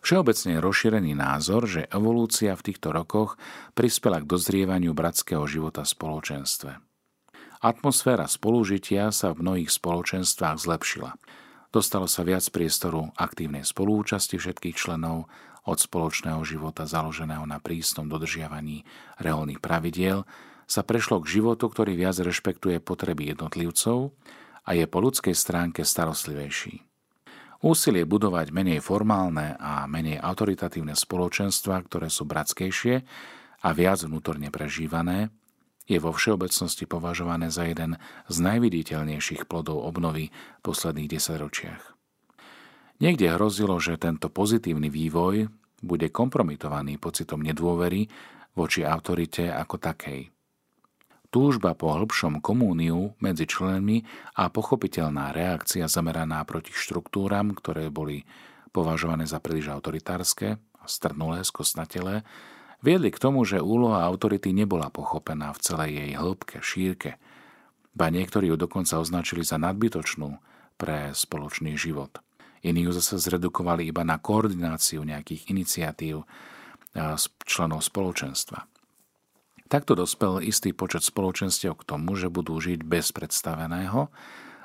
Všeobecne 0.00 0.56
je 0.56 0.64
rozšírený 0.64 1.12
názor, 1.18 1.66
že 1.66 1.90
evolúcia 1.90 2.54
v 2.54 2.64
týchto 2.70 2.94
rokoch 2.94 3.34
prispela 3.74 4.22
k 4.22 4.30
dozrievaniu 4.30 4.94
bratského 4.94 5.44
života 5.50 5.82
v 5.82 5.92
spoločenstve. 5.92 6.72
Atmosféra 7.60 8.24
spolužitia 8.24 9.12
sa 9.12 9.36
v 9.36 9.44
mnohých 9.44 9.68
spoločenstvách 9.68 10.56
zlepšila. 10.56 11.12
Dostalo 11.70 12.08
sa 12.08 12.24
viac 12.24 12.42
priestoru 12.48 13.12
aktívnej 13.14 13.62
spolúčasti 13.62 14.40
všetkých 14.40 14.74
členov 14.74 15.30
od 15.68 15.78
spoločného 15.78 16.40
života 16.42 16.88
založeného 16.88 17.44
na 17.44 17.60
prísnom 17.60 18.08
dodržiavaní 18.08 18.88
reálnych 19.20 19.60
pravidiel 19.60 20.24
sa 20.64 20.82
prešlo 20.82 21.20
k 21.22 21.38
životu, 21.38 21.68
ktorý 21.68 21.94
viac 21.98 22.16
rešpektuje 22.18 22.80
potreby 22.80 23.36
jednotlivcov 23.36 24.16
a 24.64 24.70
je 24.72 24.86
po 24.86 24.98
ľudskej 25.02 25.36
stránke 25.36 25.84
starostlivejší. 25.84 26.89
Úsilie 27.60 28.08
budovať 28.08 28.56
menej 28.56 28.80
formálne 28.80 29.52
a 29.60 29.84
menej 29.84 30.16
autoritatívne 30.16 30.96
spoločenstva, 30.96 31.84
ktoré 31.84 32.08
sú 32.08 32.24
bratskejšie 32.24 33.04
a 33.60 33.68
viac 33.76 34.00
vnútorne 34.00 34.48
prežívané, 34.48 35.28
je 35.84 36.00
vo 36.00 36.16
všeobecnosti 36.16 36.88
považované 36.88 37.52
za 37.52 37.68
jeden 37.68 38.00
z 38.32 38.36
najviditeľnejších 38.40 39.44
plodov 39.44 39.84
obnovy 39.84 40.32
v 40.32 40.60
posledných 40.64 41.12
desaťročiach. 41.12 41.82
Niekde 43.04 43.36
hrozilo, 43.36 43.76
že 43.76 44.00
tento 44.00 44.32
pozitívny 44.32 44.88
vývoj 44.88 45.52
bude 45.84 46.08
kompromitovaný 46.08 46.96
pocitom 46.96 47.44
nedôvery 47.44 48.08
voči 48.56 48.88
autorite 48.88 49.52
ako 49.52 49.76
takej– 49.76 50.32
túžba 51.30 51.78
po 51.78 51.94
hĺbšom 51.94 52.42
komúniu 52.42 53.14
medzi 53.22 53.46
členmi 53.46 54.02
a 54.34 54.50
pochopiteľná 54.50 55.30
reakcia 55.30 55.86
zameraná 55.86 56.42
proti 56.42 56.74
štruktúram, 56.74 57.54
ktoré 57.54 57.88
boli 57.88 58.26
považované 58.74 59.26
za 59.26 59.38
príliš 59.38 59.70
autoritárske, 59.70 60.58
strnulé, 60.86 61.46
skosnatelé, 61.46 62.26
viedli 62.82 63.14
k 63.14 63.22
tomu, 63.22 63.46
že 63.46 63.62
úloha 63.62 64.02
autority 64.06 64.50
nebola 64.50 64.90
pochopená 64.90 65.54
v 65.54 65.62
celej 65.62 65.90
jej 66.02 66.12
hĺbke, 66.18 66.58
šírke, 66.58 67.10
ba 67.94 68.10
niektorí 68.10 68.50
ju 68.50 68.56
dokonca 68.58 68.98
označili 68.98 69.42
za 69.42 69.58
nadbytočnú 69.58 70.38
pre 70.78 71.14
spoločný 71.14 71.74
život. 71.74 72.22
Iní 72.60 72.86
ju 72.88 72.92
zase 72.92 73.16
zredukovali 73.16 73.88
iba 73.88 74.04
na 74.04 74.20
koordináciu 74.20 75.00
nejakých 75.00 75.48
iniciatív 75.48 76.28
členov 77.46 77.80
spoločenstva. 77.86 78.66
Takto 79.70 79.94
dospel 79.94 80.42
istý 80.42 80.74
počet 80.74 81.06
spoločenstiev 81.06 81.78
k 81.78 81.86
tomu, 81.86 82.18
že 82.18 82.26
budú 82.26 82.58
žiť 82.58 82.82
bez 82.82 83.14
predstaveného 83.14 84.10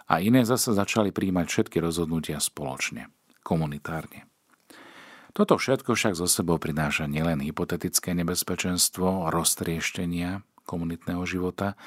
a 0.09 0.13
iné 0.17 0.41
zase 0.41 0.73
začali 0.73 1.13
príjmať 1.13 1.45
všetky 1.45 1.77
rozhodnutia 1.77 2.41
spoločne, 2.41 3.13
komunitárne. 3.45 4.25
Toto 5.37 5.61
všetko 5.61 5.93
však 5.93 6.17
zo 6.17 6.25
sebou 6.25 6.57
prináša 6.57 7.05
nielen 7.05 7.45
hypotetické 7.45 8.17
nebezpečenstvo 8.17 9.29
roztrieštenia 9.29 10.41
komunitného 10.65 11.21
života 11.29 11.77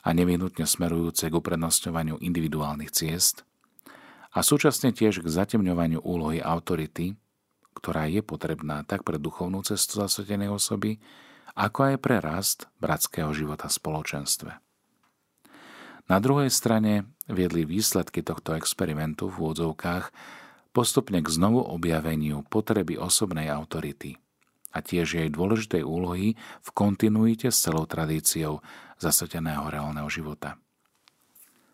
a 0.00 0.08
nevyhnutne 0.16 0.64
smerujúce 0.64 1.28
k 1.28 1.36
uprednostňovaniu 1.36 2.24
individuálnych 2.24 2.88
ciest, 2.88 3.44
a 4.32 4.40
súčasne 4.40 4.96
tiež 4.96 5.20
k 5.20 5.28
zatemňovaniu 5.28 6.00
úlohy 6.00 6.40
autority, 6.40 7.20
ktorá 7.76 8.08
je 8.08 8.24
potrebná 8.24 8.80
tak 8.88 9.04
pre 9.04 9.20
duchovnú 9.20 9.60
cestu 9.60 10.00
zasvetenej 10.00 10.48
osoby, 10.48 10.96
ako 11.54 11.94
aj 11.94 11.96
pre 12.00 12.16
rast 12.18 12.68
bratského 12.80 13.30
života 13.36 13.68
v 13.68 13.76
spoločenstve. 13.76 14.52
Na 16.10 16.18
druhej 16.18 16.50
strane 16.50 17.08
viedli 17.30 17.62
výsledky 17.62 18.20
tohto 18.26 18.58
experimentu 18.58 19.30
v 19.30 19.48
úvodzovkách 19.48 20.10
postupne 20.74 21.20
k 21.20 21.28
znovu 21.28 21.62
objaveniu 21.62 22.42
potreby 22.48 22.98
osobnej 22.98 23.52
autority 23.52 24.18
a 24.72 24.80
tiež 24.80 25.20
jej 25.20 25.28
dôležitej 25.28 25.84
úlohy 25.84 26.34
v 26.36 26.68
kontinuite 26.72 27.52
s 27.52 27.60
celou 27.60 27.84
tradíciou 27.84 28.64
zasveteného 28.96 29.68
reálneho 29.68 30.08
života. 30.08 30.56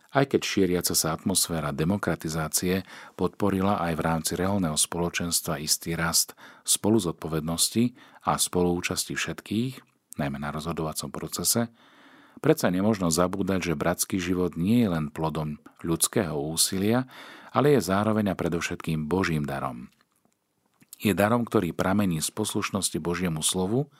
Aj 0.08 0.24
keď 0.24 0.40
šíriaca 0.40 0.96
sa 0.96 1.12
atmosféra 1.12 1.68
demokratizácie 1.68 2.80
podporila 3.12 3.76
aj 3.84 3.92
v 3.92 4.04
rámci 4.04 4.32
reálneho 4.40 4.72
spoločenstva 4.72 5.60
istý 5.60 5.92
rast 5.92 6.32
spolu 6.64 6.96
zodpovednosti 6.96 7.92
a 8.24 8.40
spoluúčasti 8.40 9.12
všetkých, 9.12 9.72
najmä 10.16 10.40
na 10.40 10.48
rozhodovacom 10.48 11.12
procese, 11.12 11.68
predsa 12.40 12.72
nemožno 12.72 13.12
zabúdať, 13.12 13.72
že 13.72 13.74
bratský 13.76 14.16
život 14.16 14.56
nie 14.56 14.80
je 14.80 14.88
len 14.88 15.12
plodom 15.12 15.60
ľudského 15.84 16.40
úsilia, 16.40 17.04
ale 17.52 17.76
je 17.76 17.84
zároveň 17.84 18.32
a 18.32 18.38
predovšetkým 18.38 19.04
Božím 19.12 19.44
darom. 19.44 19.92
Je 20.98 21.12
darom, 21.12 21.44
ktorý 21.44 21.76
pramení 21.76 22.24
z 22.24 22.32
poslušnosti 22.32 22.96
Božiemu 22.98 23.44
slovu 23.44 23.92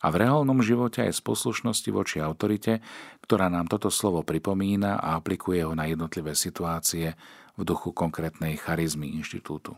A 0.00 0.08
v 0.08 0.24
reálnom 0.24 0.64
živote 0.64 1.04
aj 1.04 1.20
z 1.20 1.20
poslušnosti 1.20 1.90
voči 1.92 2.24
autorite, 2.24 2.80
ktorá 3.20 3.52
nám 3.52 3.68
toto 3.68 3.92
slovo 3.92 4.24
pripomína 4.24 4.96
a 4.96 5.20
aplikuje 5.20 5.60
ho 5.60 5.76
na 5.76 5.84
jednotlivé 5.84 6.32
situácie 6.32 7.12
v 7.60 7.62
duchu 7.62 7.92
konkrétnej 7.92 8.56
charizmy 8.56 9.12
inštitútu. 9.20 9.76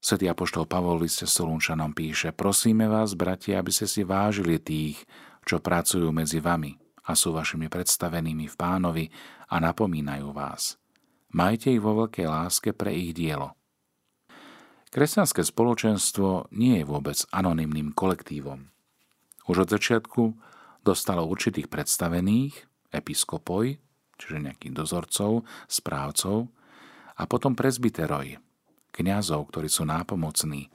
Svetý 0.00 0.32
apoštol 0.32 0.64
Pavol 0.64 1.00
v 1.00 1.08
liste 1.08 1.28
Solunčanom 1.28 1.92
píše 1.92 2.32
Prosíme 2.32 2.88
vás, 2.88 3.16
bratia, 3.16 3.60
aby 3.60 3.72
ste 3.72 3.84
si 3.88 4.04
vážili 4.04 4.60
tých, 4.60 5.00
čo 5.44 5.60
pracujú 5.60 6.08
medzi 6.12 6.40
vami 6.40 6.76
a 7.08 7.16
sú 7.16 7.32
vašimi 7.32 7.68
predstavenými 7.72 8.48
v 8.48 8.56
pánovi 8.56 9.04
a 9.48 9.60
napomínajú 9.60 10.28
vás. 10.32 10.76
Majte 11.36 11.72
ich 11.72 11.80
vo 11.80 12.04
veľkej 12.04 12.26
láske 12.28 12.72
pre 12.76 12.92
ich 12.92 13.12
dielo– 13.16 13.56
Kresťanské 14.90 15.46
spoločenstvo 15.46 16.50
nie 16.50 16.82
je 16.82 16.84
vôbec 16.84 17.14
anonymným 17.30 17.94
kolektívom. 17.94 18.74
Už 19.46 19.62
od 19.62 19.68
začiatku 19.70 20.34
dostalo 20.82 21.30
určitých 21.30 21.70
predstavených, 21.70 22.66
episkopoj, 22.90 23.78
čiže 24.18 24.42
nejakých 24.42 24.74
dozorcov, 24.74 25.46
správcov, 25.70 26.50
a 27.14 27.22
potom 27.30 27.54
presbyteroj, 27.54 28.42
kňazov, 28.90 29.54
ktorí 29.54 29.70
sú 29.70 29.86
nápomocní 29.86 30.66
e, 30.66 30.68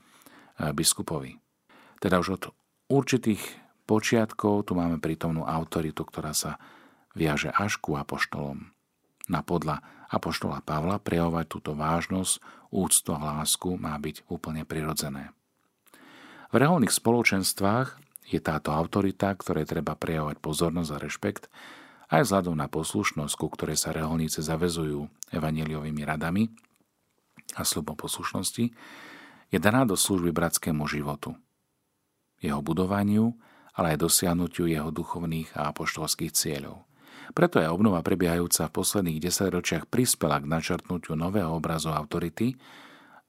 biskupovi. 0.72 1.36
Teda 2.00 2.16
už 2.24 2.40
od 2.40 2.44
určitých 2.88 3.44
počiatkov 3.84 4.72
tu 4.72 4.80
máme 4.80 4.96
prítomnú 5.04 5.44
autoritu, 5.44 6.08
ktorá 6.08 6.32
sa 6.32 6.56
viaže 7.18 7.52
až 7.52 7.84
ku 7.84 8.00
apoštolom. 8.00 8.75
Na 9.26 9.42
podľa 9.42 9.82
apoštola 10.10 10.62
Pavla 10.62 11.02
prejavovať 11.02 11.46
túto 11.50 11.72
vážnosť, 11.74 12.38
úctu 12.70 13.10
a 13.16 13.42
lásku 13.42 13.70
má 13.80 13.98
byť 13.98 14.30
úplne 14.30 14.68
prirodzené. 14.68 15.34
V 16.54 16.56
reálnych 16.62 16.94
spoločenstvách 16.94 18.00
je 18.30 18.40
táto 18.42 18.70
autorita, 18.70 19.34
ktoré 19.34 19.66
treba 19.66 19.98
prejavovať 19.98 20.38
pozornosť 20.40 20.90
a 20.94 21.02
rešpekt, 21.02 21.44
aj 22.14 22.22
vzhľadom 22.22 22.54
na 22.54 22.70
poslušnosť, 22.70 23.34
ku 23.34 23.50
ktorej 23.50 23.82
sa 23.82 23.90
reholníci 23.90 24.46
zavezujú 24.46 25.10
evaneliovými 25.34 26.06
radami 26.06 26.54
a 27.58 27.66
slubom 27.66 27.98
poslušnosti, 27.98 28.72
je 29.50 29.58
daná 29.58 29.90
do 29.90 29.98
služby 29.98 30.30
bratskému 30.30 30.86
životu, 30.86 31.34
jeho 32.42 32.62
budovaniu, 32.62 33.34
ale 33.74 33.98
aj 33.98 34.06
dosiahnutiu 34.06 34.70
jeho 34.70 34.94
duchovných 34.94 35.58
a 35.58 35.74
apoštolských 35.74 36.34
cieľov– 36.34 36.85
preto 37.34 37.58
je 37.58 37.72
obnova 37.72 38.06
prebiehajúca 38.06 38.70
v 38.70 38.76
posledných 38.76 39.24
desaťročiach 39.24 39.90
prispela 39.90 40.38
k 40.38 40.46
načrtnutiu 40.46 41.18
nového 41.18 41.50
obrazu 41.50 41.90
autority 41.90 42.54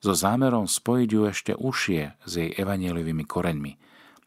so 0.04 0.12
zámerom 0.12 0.68
spojiť 0.68 1.08
ju 1.08 1.22
ešte 1.24 1.52
užšie 1.56 2.02
s 2.20 2.32
jej 2.36 2.50
evanielivými 2.52 3.24
koreňmi, 3.24 3.72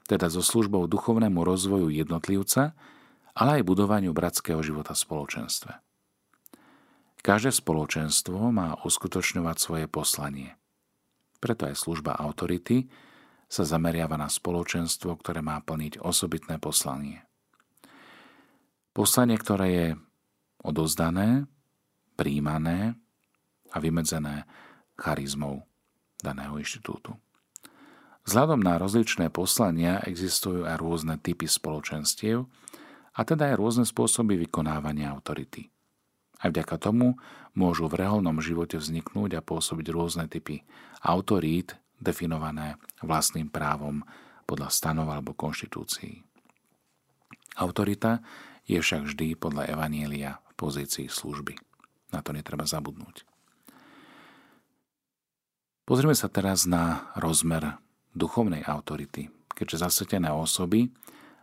teda 0.10 0.32
so 0.34 0.42
službou 0.42 0.90
duchovnému 0.90 1.46
rozvoju 1.46 1.94
jednotlivca, 1.94 2.74
ale 3.38 3.62
aj 3.62 3.70
budovaniu 3.70 4.10
bratského 4.10 4.60
života 4.66 4.98
v 4.98 5.04
spoločenstve. 5.06 5.72
Každé 7.22 7.52
spoločenstvo 7.54 8.50
má 8.50 8.80
uskutočňovať 8.82 9.56
svoje 9.60 9.86
poslanie. 9.86 10.56
Preto 11.38 11.70
aj 11.70 11.78
služba 11.78 12.18
autority 12.18 12.90
sa 13.46 13.64
zameriava 13.64 14.18
na 14.18 14.28
spoločenstvo, 14.28 15.20
ktoré 15.20 15.46
má 15.46 15.62
plniť 15.62 16.02
osobitné 16.02 16.58
poslanie. 16.58 17.28
Poslanie, 18.93 19.38
ktoré 19.38 19.67
je 19.69 19.88
odozdané, 20.65 21.46
príjmané 22.19 23.00
a 23.72 23.77
vymedzené 23.79 24.43
charizmou 25.00 25.63
daného 26.19 26.60
inštitútu. 26.60 27.15
Vzhľadom 28.27 28.60
na 28.60 28.75
rozličné 28.75 29.31
poslania 29.31 30.03
existujú 30.03 30.67
aj 30.67 30.75
rôzne 30.77 31.15
typy 31.17 31.48
spoločenstiev 31.48 32.46
a 33.15 33.22
teda 33.24 33.53
aj 33.53 33.55
rôzne 33.55 33.86
spôsoby 33.88 34.36
vykonávania 34.46 35.10
autority. 35.10 35.72
Aj 36.39 36.51
vďaka 36.51 36.75
tomu 36.79 37.19
môžu 37.55 37.88
v 37.91 38.05
reálnom 38.05 38.39
živote 38.39 38.79
vzniknúť 38.79 39.39
a 39.39 39.41
pôsobiť 39.43 39.88
rôzne 39.91 40.25
typy 40.31 40.63
autorít 41.03 41.79
definované 42.00 42.79
vlastným 43.03 43.51
právom 43.51 44.03
podľa 44.48 44.72
stanov 44.72 45.11
alebo 45.11 45.35
konštitúcií. 45.35 46.24
Autorita 47.59 48.24
je 48.70 48.77
však 48.77 49.10
vždy 49.10 49.34
podľa 49.34 49.74
Evanielia 49.74 50.38
v 50.53 50.53
pozícii 50.53 51.10
služby. 51.10 51.58
Na 52.14 52.22
to 52.22 52.38
netreba 52.38 52.70
zabudnúť. 52.70 53.25
Pozrieme 55.90 56.14
sa 56.14 56.29
teraz 56.29 56.70
na 56.70 57.10
rozmer 57.18 57.82
duchovnej 58.14 58.62
autority. 58.62 59.34
Keďže 59.58 59.90
zasvetené 59.90 60.29
osoby 60.29 60.94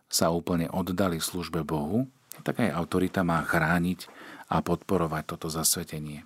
sa 0.06 0.30
úplne 0.30 0.70
oddali 0.70 1.18
službe 1.18 1.66
Bohu, 1.66 2.06
tak 2.46 2.62
aj 2.62 2.70
autorita 2.70 3.26
má 3.26 3.42
chrániť 3.42 4.06
a 4.46 4.62
podporovať 4.62 5.22
toto 5.34 5.50
zasvetenie. 5.50 6.22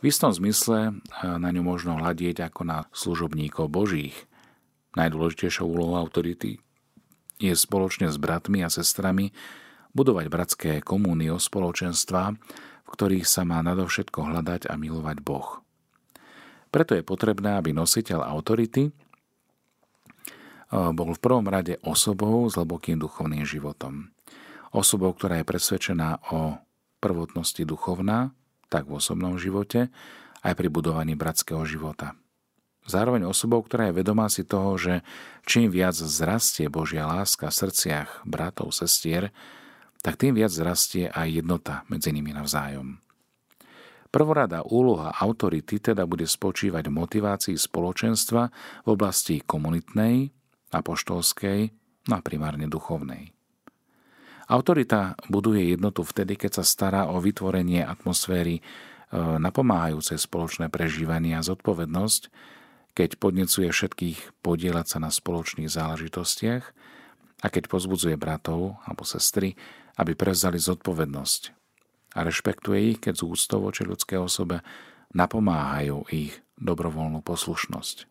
V 0.00 0.08
istom 0.08 0.32
zmysle 0.32 0.96
na 1.24 1.48
ňu 1.52 1.60
možno 1.60 2.00
hľadieť 2.00 2.48
ako 2.48 2.62
na 2.64 2.78
služobníkov 2.96 3.68
Božích. 3.68 4.16
Najdôležitejšou 4.96 5.68
úlohou 5.68 6.00
autority 6.00 6.56
je 7.36 7.52
spoločne 7.52 8.08
s 8.08 8.16
bratmi 8.16 8.64
a 8.64 8.72
sestrami 8.72 9.36
budovať 9.96 10.26
bratské 10.28 10.72
komúnio 10.84 11.40
spoločenstva, 11.40 12.36
v 12.84 12.88
ktorých 12.92 13.24
sa 13.24 13.48
má 13.48 13.64
nadovšetko 13.64 14.28
hľadať 14.28 14.68
a 14.68 14.76
milovať 14.76 15.24
Boh. 15.24 15.64
Preto 16.68 16.92
je 16.92 17.00
potrebné, 17.00 17.56
aby 17.56 17.72
nositeľ 17.72 18.20
autority 18.28 18.92
eh, 18.92 18.92
bol 20.70 21.16
v 21.16 21.22
prvom 21.24 21.48
rade 21.48 21.80
osobou 21.80 22.44
s 22.44 22.60
hlbokým 22.60 23.00
duchovným 23.00 23.48
životom. 23.48 24.12
Osobou, 24.76 25.16
ktorá 25.16 25.40
je 25.40 25.48
presvedčená 25.48 26.20
o 26.36 26.60
prvotnosti 27.00 27.64
duchovná, 27.64 28.36
tak 28.68 28.90
v 28.90 29.00
osobnom 29.00 29.40
živote, 29.40 29.88
aj 30.44 30.52
pri 30.52 30.68
budovaní 30.68 31.16
bratského 31.16 31.64
života. 31.64 32.12
Zároveň 32.86 33.26
osobou, 33.26 33.58
ktorá 33.66 33.90
je 33.90 33.98
vedomá 33.98 34.30
si 34.30 34.46
toho, 34.46 34.78
že 34.78 35.02
čím 35.42 35.74
viac 35.74 35.98
zrastie 35.98 36.70
Božia 36.70 37.02
láska 37.02 37.50
v 37.50 37.58
srdciach 37.66 38.22
bratov, 38.22 38.70
sestier, 38.70 39.34
tak 40.00 40.20
tým 40.20 40.36
viac 40.36 40.52
rastie 40.60 41.08
aj 41.08 41.44
jednota 41.44 41.82
medzi 41.90 42.12
nimi 42.12 42.32
navzájom. 42.32 43.00
Prvorada 44.10 44.64
úloha 44.64 45.12
autority 45.12 45.76
teda 45.92 46.08
bude 46.08 46.24
spočívať 46.24 46.88
v 46.88 46.96
motivácii 46.96 47.56
spoločenstva 47.58 48.42
v 48.86 48.88
oblasti 48.88 49.44
komunitnej, 49.44 50.32
apoštolskej 50.72 51.58
no 52.08 52.14
a 52.16 52.20
primárne 52.24 52.70
duchovnej. 52.70 53.36
Autorita 54.46 55.18
buduje 55.26 55.74
jednotu 55.74 56.06
vtedy, 56.06 56.38
keď 56.38 56.62
sa 56.62 56.64
stará 56.64 57.10
o 57.10 57.18
vytvorenie 57.18 57.82
atmosféry 57.82 58.56
e, 58.56 58.62
napomáhajúcej 59.18 60.22
spoločné 60.22 60.70
prežívanie 60.70 61.34
a 61.34 61.42
zodpovednosť, 61.42 62.30
keď 62.94 63.18
podnecuje 63.18 63.68
všetkých 63.74 64.40
podielať 64.46 64.86
sa 64.86 64.98
na 65.02 65.10
spoločných 65.10 65.66
záležitostiach 65.66 66.64
a 67.42 67.46
keď 67.50 67.68
pozbudzuje 67.68 68.14
bratov 68.14 68.78
alebo 68.86 69.02
sestry 69.02 69.58
aby 69.96 70.12
prevzali 70.12 70.60
zodpovednosť 70.60 71.42
a 72.16 72.24
rešpektuje 72.24 72.96
ich, 72.96 72.98
keď 73.00 73.20
z 73.20 73.22
úctou 73.28 73.60
voči 73.60 73.84
ľudské 73.84 74.16
osobe 74.16 74.64
napomáhajú 75.12 76.08
ich 76.12 76.32
dobrovoľnú 76.56 77.20
poslušnosť. 77.20 78.08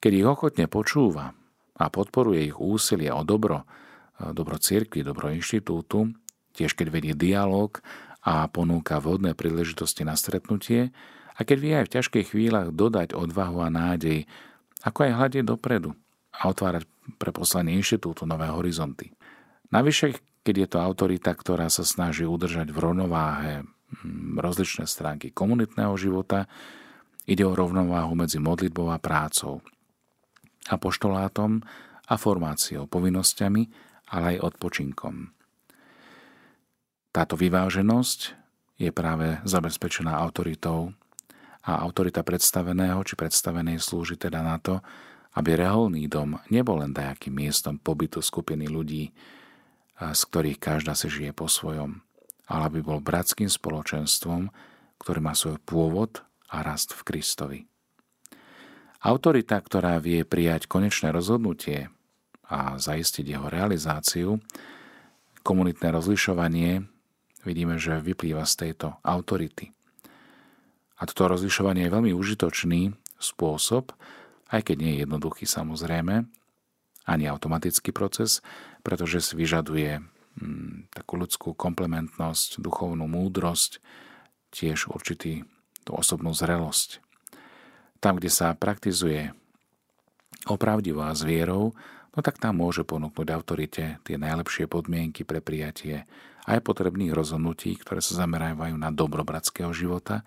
Keď 0.00 0.12
ich 0.12 0.26
ochotne 0.28 0.66
počúva 0.68 1.36
a 1.76 1.84
podporuje 1.92 2.52
ich 2.52 2.56
úsilie 2.56 3.12
o 3.12 3.24
dobro, 3.24 3.68
dobro 4.16 4.56
cirkvi, 4.56 5.04
dobro 5.04 5.28
inštitútu, 5.32 6.12
tiež 6.56 6.72
keď 6.72 6.88
vedie 6.88 7.14
dialog 7.16 7.76
a 8.24 8.48
ponúka 8.48 8.96
vhodné 8.96 9.36
príležitosti 9.36 10.08
na 10.08 10.16
stretnutie 10.16 10.92
a 11.36 11.40
keď 11.44 11.58
vie 11.60 11.74
aj 11.76 11.86
v 11.88 11.94
ťažkých 12.00 12.26
chvíľach 12.32 12.72
dodať 12.72 13.12
odvahu 13.12 13.60
a 13.60 13.68
nádej, 13.68 14.24
ako 14.84 14.98
aj 15.04 15.12
hľadiť 15.20 15.42
dopredu 15.44 15.92
a 16.32 16.48
otvárať 16.48 16.88
pre 17.20 17.30
poslanie 17.32 17.76
inštitútu 17.76 18.24
nové 18.24 18.48
horizonty. 18.48 19.12
Navyše, 19.68 20.16
keď 20.46 20.54
je 20.62 20.68
to 20.70 20.78
autorita, 20.78 21.34
ktorá 21.34 21.66
sa 21.66 21.82
snaží 21.82 22.22
udržať 22.22 22.70
v 22.70 22.78
rovnováhe 22.78 23.66
hm, 23.66 24.38
rozličné 24.38 24.86
stránky 24.86 25.34
komunitného 25.34 25.98
života, 25.98 26.46
ide 27.26 27.42
o 27.42 27.58
rovnováhu 27.58 28.14
medzi 28.14 28.38
modlitbou 28.38 28.94
a 28.94 29.02
prácou, 29.02 29.58
apoštolátom 30.70 31.66
a 32.06 32.14
formáciou, 32.14 32.86
povinnosťami, 32.86 33.62
ale 34.14 34.38
aj 34.38 34.54
odpočinkom. 34.54 35.34
Táto 37.10 37.34
vyváženosť 37.34 38.20
je 38.78 38.90
práve 38.94 39.42
zabezpečená 39.42 40.14
autoritou 40.14 40.94
a 41.66 41.82
autorita 41.82 42.22
predstaveného 42.22 43.02
či 43.02 43.18
predstavenej 43.18 43.82
slúži 43.82 44.14
teda 44.14 44.46
na 44.46 44.62
to, 44.62 44.78
aby 45.34 45.58
reholný 45.58 46.06
dom 46.06 46.38
nebol 46.54 46.78
len 46.78 46.94
dajakým 46.94 47.34
miestom 47.34 47.82
pobytu 47.82 48.22
skupiny 48.22 48.70
ľudí, 48.70 49.10
z 50.00 50.22
ktorých 50.28 50.60
každá 50.60 50.92
si 50.92 51.08
žije 51.08 51.32
po 51.32 51.48
svojom, 51.48 52.04
ale 52.46 52.62
aby 52.68 52.78
bol 52.84 53.00
bratským 53.00 53.48
spoločenstvom, 53.48 54.52
ktorý 55.00 55.20
má 55.20 55.32
svoj 55.32 55.60
pôvod 55.64 56.24
a 56.52 56.60
rast 56.60 56.92
v 56.92 57.00
Kristovi. 57.04 57.60
Autorita, 59.06 59.60
ktorá 59.60 60.02
vie 60.02 60.26
prijať 60.26 60.66
konečné 60.66 61.14
rozhodnutie 61.14 61.92
a 62.48 62.78
zaistiť 62.78 63.24
jeho 63.38 63.46
realizáciu, 63.46 64.42
komunitné 65.46 65.94
rozlišovanie 65.94 66.82
vidíme, 67.46 67.78
že 67.78 68.02
vyplýva 68.02 68.42
z 68.42 68.66
tejto 68.66 68.98
autority. 69.06 69.70
A 70.98 71.06
toto 71.06 71.30
rozlišovanie 71.30 71.86
je 71.86 71.94
veľmi 71.94 72.12
užitočný 72.16 72.90
spôsob, 73.22 73.94
aj 74.50 74.60
keď 74.66 74.76
nie 74.82 74.92
je 74.98 75.02
jednoduchý 75.06 75.46
samozrejme, 75.46 76.26
ani 77.06 77.24
automatický 77.30 77.94
proces, 77.94 78.42
pretože 78.86 79.18
si 79.18 79.34
vyžaduje 79.34 79.98
mm, 79.98 80.94
takú 80.94 81.18
ľudskú 81.18 81.58
komplementnosť, 81.58 82.62
duchovnú 82.62 83.10
múdrosť, 83.10 83.82
tiež 84.54 84.94
určitý 84.94 85.42
tú 85.82 85.98
osobnú 85.98 86.30
zrelosť. 86.30 87.02
Tam, 87.98 88.22
kde 88.22 88.30
sa 88.30 88.54
praktizuje 88.54 89.34
opravdivá 90.46 91.10
s 91.10 91.26
vierou, 91.26 91.74
no 92.14 92.18
tak 92.22 92.38
tam 92.38 92.62
môže 92.62 92.86
ponúknuť 92.86 93.28
autorite 93.34 93.98
tie 94.06 94.16
najlepšie 94.16 94.70
podmienky 94.70 95.26
pre 95.26 95.42
prijatie 95.42 96.06
aj 96.46 96.62
potrebných 96.62 97.10
rozhodnutí, 97.10 97.74
ktoré 97.82 97.98
sa 97.98 98.22
zamerajú 98.22 98.78
na 98.78 98.94
dobro 98.94 99.26
bratského 99.26 99.74
života, 99.74 100.22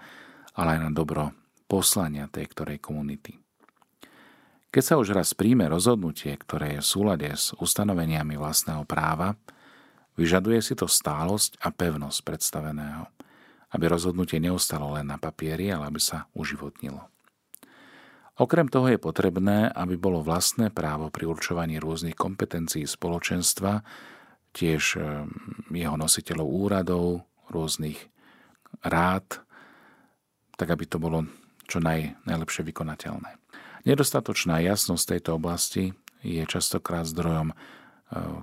ale 0.52 0.76
aj 0.76 0.80
na 0.84 0.92
dobro 0.92 1.32
poslania 1.72 2.28
tej 2.28 2.52
ktorej 2.52 2.84
komunity. 2.84 3.40
Keď 4.70 4.84
sa 4.86 5.02
už 5.02 5.18
raz 5.18 5.34
príjme 5.34 5.66
rozhodnutie, 5.66 6.38
ktoré 6.38 6.78
je 6.78 6.86
v 6.86 6.90
súlade 6.94 7.26
s 7.26 7.58
ustanoveniami 7.58 8.38
vlastného 8.38 8.86
práva, 8.86 9.34
vyžaduje 10.14 10.62
si 10.62 10.78
to 10.78 10.86
stálosť 10.86 11.58
a 11.58 11.74
pevnosť 11.74 12.20
predstaveného, 12.22 13.10
aby 13.74 13.86
rozhodnutie 13.90 14.38
neostalo 14.38 14.94
len 14.94 15.10
na 15.10 15.18
papieri, 15.18 15.74
ale 15.74 15.90
aby 15.90 15.98
sa 15.98 16.30
uživotnilo. 16.38 17.02
Okrem 18.40 18.70
toho 18.70 18.94
je 18.94 19.02
potrebné, 19.02 19.74
aby 19.74 19.98
bolo 19.98 20.22
vlastné 20.22 20.70
právo 20.70 21.10
pri 21.10 21.26
určovaní 21.26 21.82
rôznych 21.82 22.14
kompetencií 22.14 22.86
spoločenstva, 22.86 23.82
tiež 24.54 24.84
eh, 24.96 25.26
jeho 25.74 25.98
nositeľov 25.98 26.46
úradov, 26.46 27.26
rôznych 27.50 27.98
rád, 28.86 29.42
tak 30.62 30.70
aby 30.70 30.86
to 30.86 31.02
bolo 31.02 31.26
čo 31.66 31.82
naj, 31.82 32.22
najlepšie 32.30 32.70
vykonateľné. 32.70 33.39
Nedostatočná 33.90 34.62
jasnosť 34.62 35.18
tejto 35.18 35.42
oblasti 35.42 35.98
je 36.22 36.46
častokrát 36.46 37.10
zdrojom 37.10 37.50
e, 37.50 37.56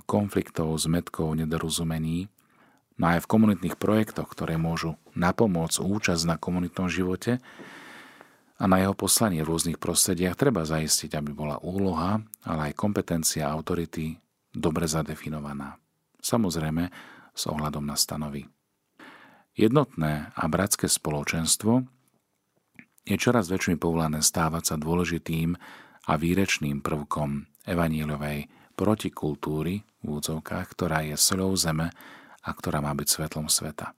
konfliktov, 0.03 0.75
zmetkov, 0.75 1.39
nedorozumení. 1.39 2.27
No 2.99 3.15
aj 3.15 3.23
v 3.23 3.31
komunitných 3.31 3.79
projektoch, 3.79 4.27
ktoré 4.27 4.59
môžu 4.59 4.99
napomôcť 5.15 5.79
účasť 5.79 6.23
na 6.27 6.35
komunitnom 6.35 6.91
živote 6.91 7.39
a 8.59 8.63
na 8.67 8.83
jeho 8.83 8.91
poslanie 8.91 9.39
v 9.39 9.55
rôznych 9.55 9.79
prostrediach, 9.79 10.35
treba 10.35 10.67
zaistiť, 10.67 11.15
aby 11.15 11.31
bola 11.31 11.63
úloha, 11.63 12.19
ale 12.43 12.73
aj 12.73 12.75
kompetencia 12.75 13.47
autority 13.47 14.19
dobre 14.51 14.83
zadefinovaná. 14.83 15.79
Samozrejme 16.19 16.91
s 17.31 17.43
ohľadom 17.47 17.87
na 17.87 17.95
stanovy. 17.95 18.51
Jednotné 19.55 20.35
a 20.35 20.43
bratské 20.51 20.91
spoločenstvo 20.91 21.87
je 23.07 23.15
čoraz 23.15 23.47
väčšmi 23.47 23.79
povolané 23.79 24.19
stávať 24.19 24.63
sa 24.73 24.75
dôležitým 24.75 25.55
a 26.07 26.13
výrečným 26.19 26.83
prvkom 26.83 27.47
evaníľovej 27.63 28.51
protikultúry 28.75 29.87
v 30.03 30.07
údzovkách, 30.07 30.67
ktorá 30.75 31.07
je 31.07 31.15
solou 31.15 31.55
zeme 31.55 31.95
a 32.43 32.49
ktorá 32.51 32.83
má 32.83 32.91
byť 32.91 33.07
svetlom 33.07 33.47
sveta. 33.47 33.95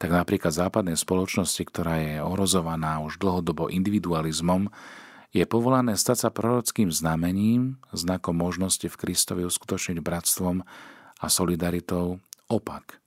Tak 0.00 0.10
napríklad 0.10 0.50
západnej 0.50 0.98
spoločnosti, 0.98 1.62
ktorá 1.68 1.94
je 2.02 2.14
ohrozovaná 2.18 2.98
už 3.04 3.20
dlhodobo 3.20 3.70
individualizmom, 3.70 4.72
je 5.30 5.44
povolané 5.46 5.94
stať 5.94 6.26
sa 6.26 6.30
prorockým 6.34 6.90
znamením, 6.90 7.78
znakom 7.94 8.34
možnosti 8.34 8.86
v 8.86 8.98
Kristovi 8.98 9.42
uskutočniť 9.46 10.02
bratstvom 10.02 10.66
a 11.20 11.26
solidaritou 11.30 12.18
opak– 12.50 12.98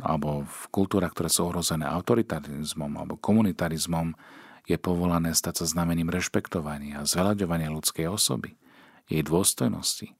alebo 0.00 0.48
v 0.48 0.64
kultúrach, 0.72 1.12
ktoré 1.12 1.28
sú 1.28 1.50
ohrozené 1.50 1.84
autoritarizmom 1.84 2.92
alebo 2.96 3.20
komunitarizmom, 3.20 4.16
je 4.64 4.78
povolané 4.78 5.34
stať 5.34 5.64
sa 5.64 5.66
znamením 5.66 6.08
rešpektovania 6.08 7.02
a 7.02 7.08
zveľaďovania 7.08 7.68
ľudskej 7.74 8.06
osoby, 8.06 8.54
jej 9.10 9.22
dôstojnosti 9.26 10.14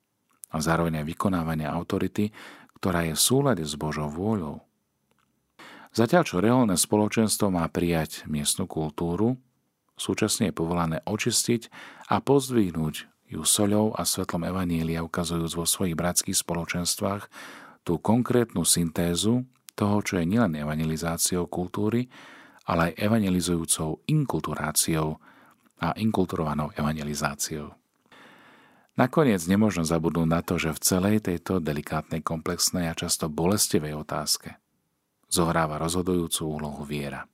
a 0.53 0.57
zároveň 0.61 1.01
aj 1.01 1.07
vykonávania 1.09 1.73
autority, 1.73 2.35
ktorá 2.77 3.07
je 3.09 3.15
v 3.17 3.25
súlade 3.25 3.65
s 3.65 3.79
Božou 3.79 4.11
vôľou. 4.11 4.61
Zatiaľ, 5.93 6.23
čo 6.25 6.41
reálne 6.41 6.77
spoločenstvo 6.77 7.53
má 7.53 7.65
prijať 7.69 8.25
miestnu 8.25 8.65
kultúru, 8.65 9.37
súčasne 9.97 10.51
je 10.51 10.57
povolané 10.57 10.99
očistiť 11.05 11.69
a 12.09 12.21
pozdvihnúť 12.21 12.95
ju 13.33 13.43
soľou 13.45 13.97
a 13.97 14.05
svetlom 14.05 14.45
Evanília, 14.45 15.05
ukazujúc 15.05 15.53
vo 15.57 15.65
svojich 15.65 15.97
bratských 15.97 16.37
spoločenstvách 16.37 17.29
tú 17.85 17.97
konkrétnu 17.97 18.65
syntézu 18.69 19.49
toho, 19.73 20.05
čo 20.05 20.21
je 20.21 20.29
nielen 20.29 20.57
evangelizáciou 20.57 21.49
kultúry, 21.49 22.07
ale 22.69 22.93
aj 22.93 22.99
evangelizujúcou 23.01 24.07
inkulturáciou 24.07 25.19
a 25.83 25.89
inkulturovanou 25.99 26.71
evangelizáciou. 26.79 27.75
Nakoniec 28.93 29.41
nemôžno 29.49 29.89
zabudnúť 29.89 30.29
na 30.29 30.45
to, 30.45 30.61
že 30.61 30.77
v 30.77 30.83
celej 30.85 31.17
tejto 31.25 31.65
delikátnej, 31.65 32.21
komplexnej 32.21 32.93
a 32.93 32.95
často 32.95 33.33
bolestivej 33.33 33.97
otázke 33.97 34.61
zohráva 35.33 35.81
rozhodujúcu 35.81 36.43
úlohu 36.45 36.85
viera. 36.85 37.25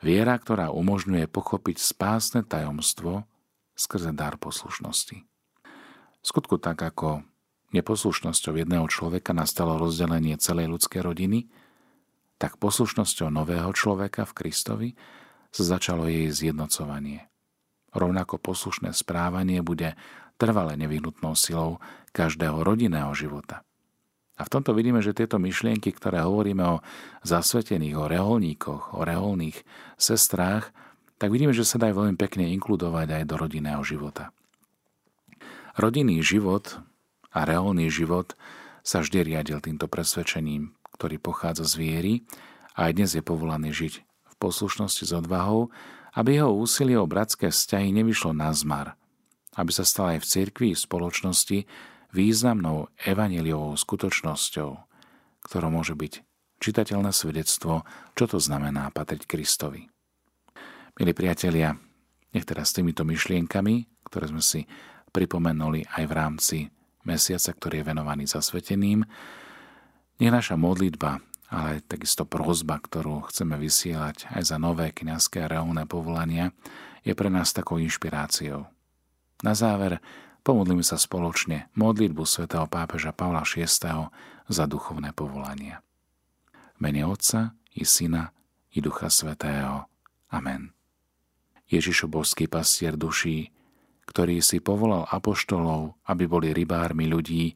Viera, 0.00 0.38
ktorá 0.38 0.70
umožňuje 0.70 1.26
pochopiť 1.26 1.76
spásne 1.82 2.40
tajomstvo 2.46 3.26
skrze 3.74 4.14
dar 4.14 4.38
poslušnosti. 4.38 5.18
V 6.20 6.24
skutku 6.24 6.62
tak, 6.62 6.78
ako 6.78 7.26
neposlušnosťou 7.76 8.58
jedného 8.58 8.86
človeka 8.90 9.30
nastalo 9.30 9.78
rozdelenie 9.78 10.36
celej 10.38 10.70
ľudskej 10.74 11.00
rodiny, 11.02 11.46
tak 12.40 12.56
poslušnosťou 12.56 13.28
nového 13.28 13.70
človeka 13.76 14.24
v 14.24 14.32
Kristovi 14.32 14.88
sa 15.52 15.62
začalo 15.76 16.08
jej 16.08 16.30
zjednocovanie. 16.32 17.28
Rovnako 17.90 18.38
poslušné 18.38 18.94
správanie 18.94 19.60
bude 19.60 19.98
trvale 20.40 20.78
nevyhnutnou 20.78 21.36
silou 21.36 21.82
každého 22.16 22.64
rodinného 22.64 23.12
života. 23.12 23.66
A 24.40 24.48
v 24.48 24.52
tomto 24.56 24.72
vidíme, 24.72 25.04
že 25.04 25.12
tieto 25.12 25.36
myšlienky, 25.36 25.92
ktoré 25.92 26.24
hovoríme 26.24 26.64
o 26.64 26.82
zasvetených, 27.28 27.92
o 28.00 28.08
reholníkoch, 28.08 28.96
o 28.96 29.04
reholných 29.04 29.60
sestrách, 30.00 30.72
tak 31.20 31.28
vidíme, 31.28 31.52
že 31.52 31.68
sa 31.68 31.76
dajú 31.76 32.00
veľmi 32.00 32.16
pekne 32.16 32.48
inkludovať 32.56 33.20
aj 33.20 33.22
do 33.28 33.36
rodinného 33.36 33.84
života. 33.84 34.32
Rodinný 35.76 36.24
život 36.24 36.80
a 37.30 37.46
reálny 37.46 37.90
život 37.90 38.34
sa 38.82 39.04
vždy 39.04 39.34
riadil 39.34 39.62
týmto 39.62 39.86
presvedčením, 39.86 40.74
ktorý 40.96 41.16
pochádza 41.22 41.64
z 41.68 41.74
viery 41.78 42.12
a 42.74 42.90
aj 42.90 42.92
dnes 42.96 43.10
je 43.14 43.22
povolaný 43.22 43.70
žiť 43.72 43.94
v 44.02 44.34
poslušnosti 44.40 45.04
s 45.06 45.12
odvahou, 45.14 45.70
aby 46.16 46.42
jeho 46.42 46.50
úsilie 46.50 46.98
o 46.98 47.06
bratské 47.06 47.54
vzťahy 47.54 47.94
nevyšlo 47.94 48.34
na 48.34 48.50
zmar, 48.50 48.98
aby 49.54 49.70
sa 49.70 49.86
stal 49.86 50.16
aj 50.16 50.26
v 50.26 50.28
cirkvi 50.28 50.68
v 50.74 50.82
spoločnosti 50.82 51.58
významnou 52.10 52.90
evaneliovou 53.06 53.78
skutočnosťou, 53.78 54.70
ktorou 55.46 55.70
môže 55.70 55.94
byť 55.94 56.12
čitateľné 56.60 57.14
svedectvo, 57.14 57.86
čo 58.18 58.24
to 58.26 58.42
znamená 58.42 58.90
patriť 58.90 59.24
Kristovi. 59.24 59.86
Milí 60.98 61.12
priatelia, 61.14 61.78
nech 62.34 62.44
teraz 62.44 62.74
s 62.74 62.76
týmito 62.76 63.06
myšlienkami, 63.06 64.04
ktoré 64.04 64.28
sme 64.28 64.42
si 64.42 64.66
pripomenuli 65.14 65.86
aj 65.86 66.04
v 66.04 66.12
rámci 66.12 66.58
mesiaca, 67.10 67.50
ktorý 67.50 67.82
je 67.82 67.88
venovaný 67.90 68.24
zasveteným. 68.30 69.02
Nech 70.22 70.30
naša 70.30 70.54
modlitba, 70.54 71.18
ale 71.50 71.82
takisto 71.82 72.22
prozba, 72.22 72.78
ktorú 72.78 73.26
chceme 73.26 73.58
vysielať 73.58 74.30
aj 74.30 74.42
za 74.54 74.56
nové 74.62 74.94
kniazské 74.94 75.42
a 75.42 75.50
reálne 75.50 75.82
povolania, 75.90 76.54
je 77.02 77.10
pre 77.18 77.26
nás 77.26 77.50
takou 77.50 77.82
inšpiráciou. 77.82 78.70
Na 79.42 79.52
záver 79.58 79.98
pomodlíme 80.46 80.86
sa 80.86 81.00
spoločne 81.00 81.72
modlitbu 81.74 82.22
svätého 82.22 82.70
pápeža 82.70 83.10
Pavla 83.10 83.42
VI 83.42 83.66
za 84.46 84.64
duchovné 84.70 85.10
povolania. 85.10 85.82
Mene 86.78 87.02
Otca 87.04 87.56
i 87.74 87.82
Syna 87.82 88.30
i 88.72 88.78
Ducha 88.78 89.10
Svetého. 89.10 89.90
Amen. 90.30 90.70
Ježišo 91.70 92.10
božský 92.10 92.46
pastier 92.50 92.94
duší, 92.98 93.50
ktorý 94.10 94.42
si 94.42 94.58
povolal 94.58 95.06
apoštolov, 95.06 96.02
aby 96.10 96.26
boli 96.26 96.50
rybármi 96.50 97.06
ľudí, 97.06 97.54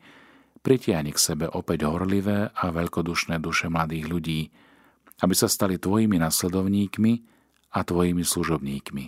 pritiahni 0.62 1.10
k 1.10 1.18
sebe 1.18 1.46
opäť 1.50 1.90
horlivé 1.90 2.54
a 2.54 2.70
veľkodušné 2.70 3.42
duše 3.42 3.66
mladých 3.66 4.06
ľudí, 4.06 4.40
aby 5.26 5.34
sa 5.34 5.50
stali 5.50 5.82
tvojimi 5.82 6.14
nasledovníkmi 6.22 7.12
a 7.74 7.82
tvojimi 7.82 8.22
služobníkmi. 8.22 9.04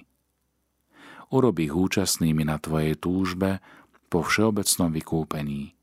Urob 1.30 1.56
ich 1.62 1.70
účastnými 1.70 2.42
na 2.42 2.58
tvojej 2.58 2.98
túžbe 2.98 3.62
po 4.10 4.26
všeobecnom 4.26 4.90
vykúpení. 4.90 5.74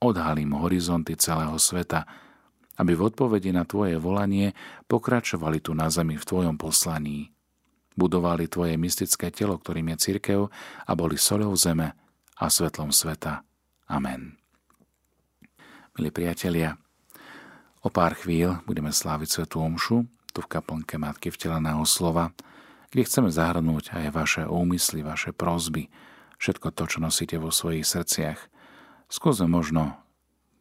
Odhalím 0.00 0.56
horizonty 0.56 1.12
celého 1.20 1.60
sveta, 1.60 2.08
aby 2.80 2.96
v 2.96 3.12
odpovedi 3.12 3.52
na 3.52 3.68
tvoje 3.68 4.00
volanie 4.00 4.56
pokračovali 4.88 5.60
tu 5.60 5.76
na 5.76 5.92
zemi 5.92 6.16
v 6.16 6.24
tvojom 6.24 6.56
poslaní 6.56 7.28
budovali 8.00 8.48
tvoje 8.48 8.80
mystické 8.80 9.28
telo, 9.28 9.60
ktorým 9.60 9.92
je 9.92 9.96
cirkev 10.08 10.48
a 10.88 10.90
boli 10.96 11.20
soľou 11.20 11.52
zeme 11.52 11.92
a 12.40 12.44
svetlom 12.48 12.88
sveta. 12.88 13.44
Amen. 13.92 14.40
Milí 15.92 16.08
priatelia, 16.08 16.80
o 17.84 17.92
pár 17.92 18.16
chvíľ 18.16 18.64
budeme 18.64 18.88
sláviť 18.88 19.28
Svetú 19.28 19.60
Omšu 19.60 20.08
tu 20.32 20.40
v 20.40 20.48
kaplnke 20.48 20.96
Matky 20.96 21.28
vteleného 21.34 21.82
slova, 21.84 22.32
kde 22.88 23.02
chceme 23.04 23.28
zahrnúť 23.28 23.92
aj 23.92 24.14
vaše 24.14 24.42
úmysly, 24.46 25.02
vaše 25.02 25.34
prozby, 25.34 25.90
všetko 26.38 26.70
to, 26.72 26.84
čo 26.86 26.98
nosíte 27.02 27.36
vo 27.36 27.50
svojich 27.50 27.84
srdciach. 27.84 28.38
Skúsme 29.10 29.50
možno 29.50 29.98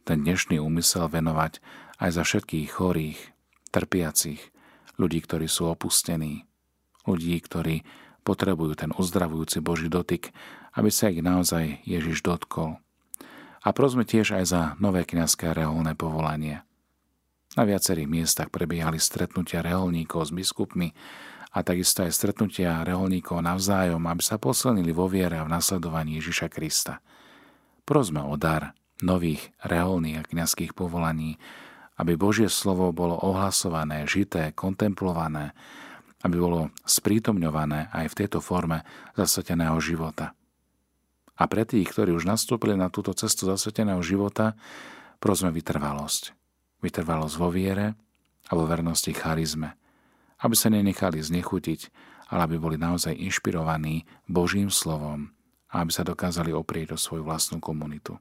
ten 0.03 0.25
dnešný 0.25 0.57
úmysel 0.57 1.05
venovať 1.05 1.61
aj 2.01 2.09
za 2.17 2.23
všetkých 2.25 2.67
chorých, 2.73 3.19
trpiacich, 3.69 4.41
ľudí, 4.97 5.21
ktorí 5.21 5.45
sú 5.45 5.69
opustení, 5.69 6.48
ľudí, 7.09 7.41
ktorí 7.41 7.81
potrebujú 8.21 8.77
ten 8.77 8.91
uzdravujúci 8.93 9.65
Boží 9.65 9.89
dotyk, 9.89 10.29
aby 10.77 10.93
sa 10.93 11.09
ich 11.09 11.25
naozaj 11.25 11.81
Ježiš 11.89 12.21
dotkol. 12.21 12.77
A 13.65 13.69
prosme 13.73 14.05
tiež 14.05 14.37
aj 14.37 14.45
za 14.45 14.61
nové 14.77 15.03
kniazské 15.03 15.51
reholné 15.51 15.97
povolanie– 15.97 16.61
na 17.57 17.65
viacerých 17.65 18.05
miestach 18.05 18.53
prebiehali 18.53 19.01
stretnutia 19.01 19.65
reholníkov 19.65 20.29
s 20.29 20.31
biskupmi 20.31 20.93
a 21.49 21.65
takisto 21.65 22.05
aj 22.05 22.13
stretnutia 22.13 22.85
reholníkov 22.85 23.41
navzájom, 23.41 24.05
aby 24.05 24.21
sa 24.21 24.37
posilnili 24.37 24.93
vo 24.93 25.09
viere 25.09 25.41
a 25.41 25.45
v 25.45 25.53
nasledovaní 25.57 26.21
Ježiša 26.21 26.47
Krista. 26.53 27.01
Prosme 27.89 28.21
o 28.21 28.37
dar 28.37 28.77
nových 29.01 29.49
reholných 29.65 30.21
a 30.21 30.27
kniazských 30.29 30.77
povolaní, 30.77 31.41
aby 31.97 32.13
Božie 32.13 32.53
slovo 32.53 32.93
bolo 32.93 33.17
ohlasované, 33.17 34.05
žité, 34.05 34.53
kontemplované, 34.53 35.57
aby 36.25 36.35
bolo 36.35 36.71
sprítomňované 36.83 37.91
aj 37.91 38.05
v 38.11 38.17
tejto 38.25 38.39
forme 38.43 38.83
zasveteného 39.15 39.79
života. 39.79 40.35
A 41.39 41.47
pre 41.47 41.63
tých, 41.63 41.87
ktorí 41.87 42.11
už 42.11 42.27
nastúpili 42.27 42.75
na 42.75 42.91
túto 42.91 43.15
cestu 43.15 43.47
zasveteného 43.47 44.03
života, 44.03 44.59
prosme 45.23 45.55
vytrvalosť 45.55 46.39
vytrvalosť 46.79 47.35
vo 47.39 47.49
viere 47.51 47.95
a 48.49 48.51
vo 48.55 48.65
vernosti 48.65 49.11
charizme, 49.11 49.75
aby 50.41 50.55
sa 50.55 50.71
nenechali 50.71 51.19
znechutiť, 51.19 51.81
ale 52.31 52.39
aby 52.49 52.55
boli 52.57 52.77
naozaj 52.79 53.13
inšpirovaní 53.13 54.07
Božím 54.25 54.71
slovom 54.71 55.29
a 55.69 55.83
aby 55.83 55.91
sa 55.93 56.07
dokázali 56.07 56.55
oprieť 56.55 56.95
o 56.95 56.97
svoju 56.97 57.27
vlastnú 57.27 57.59
komunitu. 57.61 58.17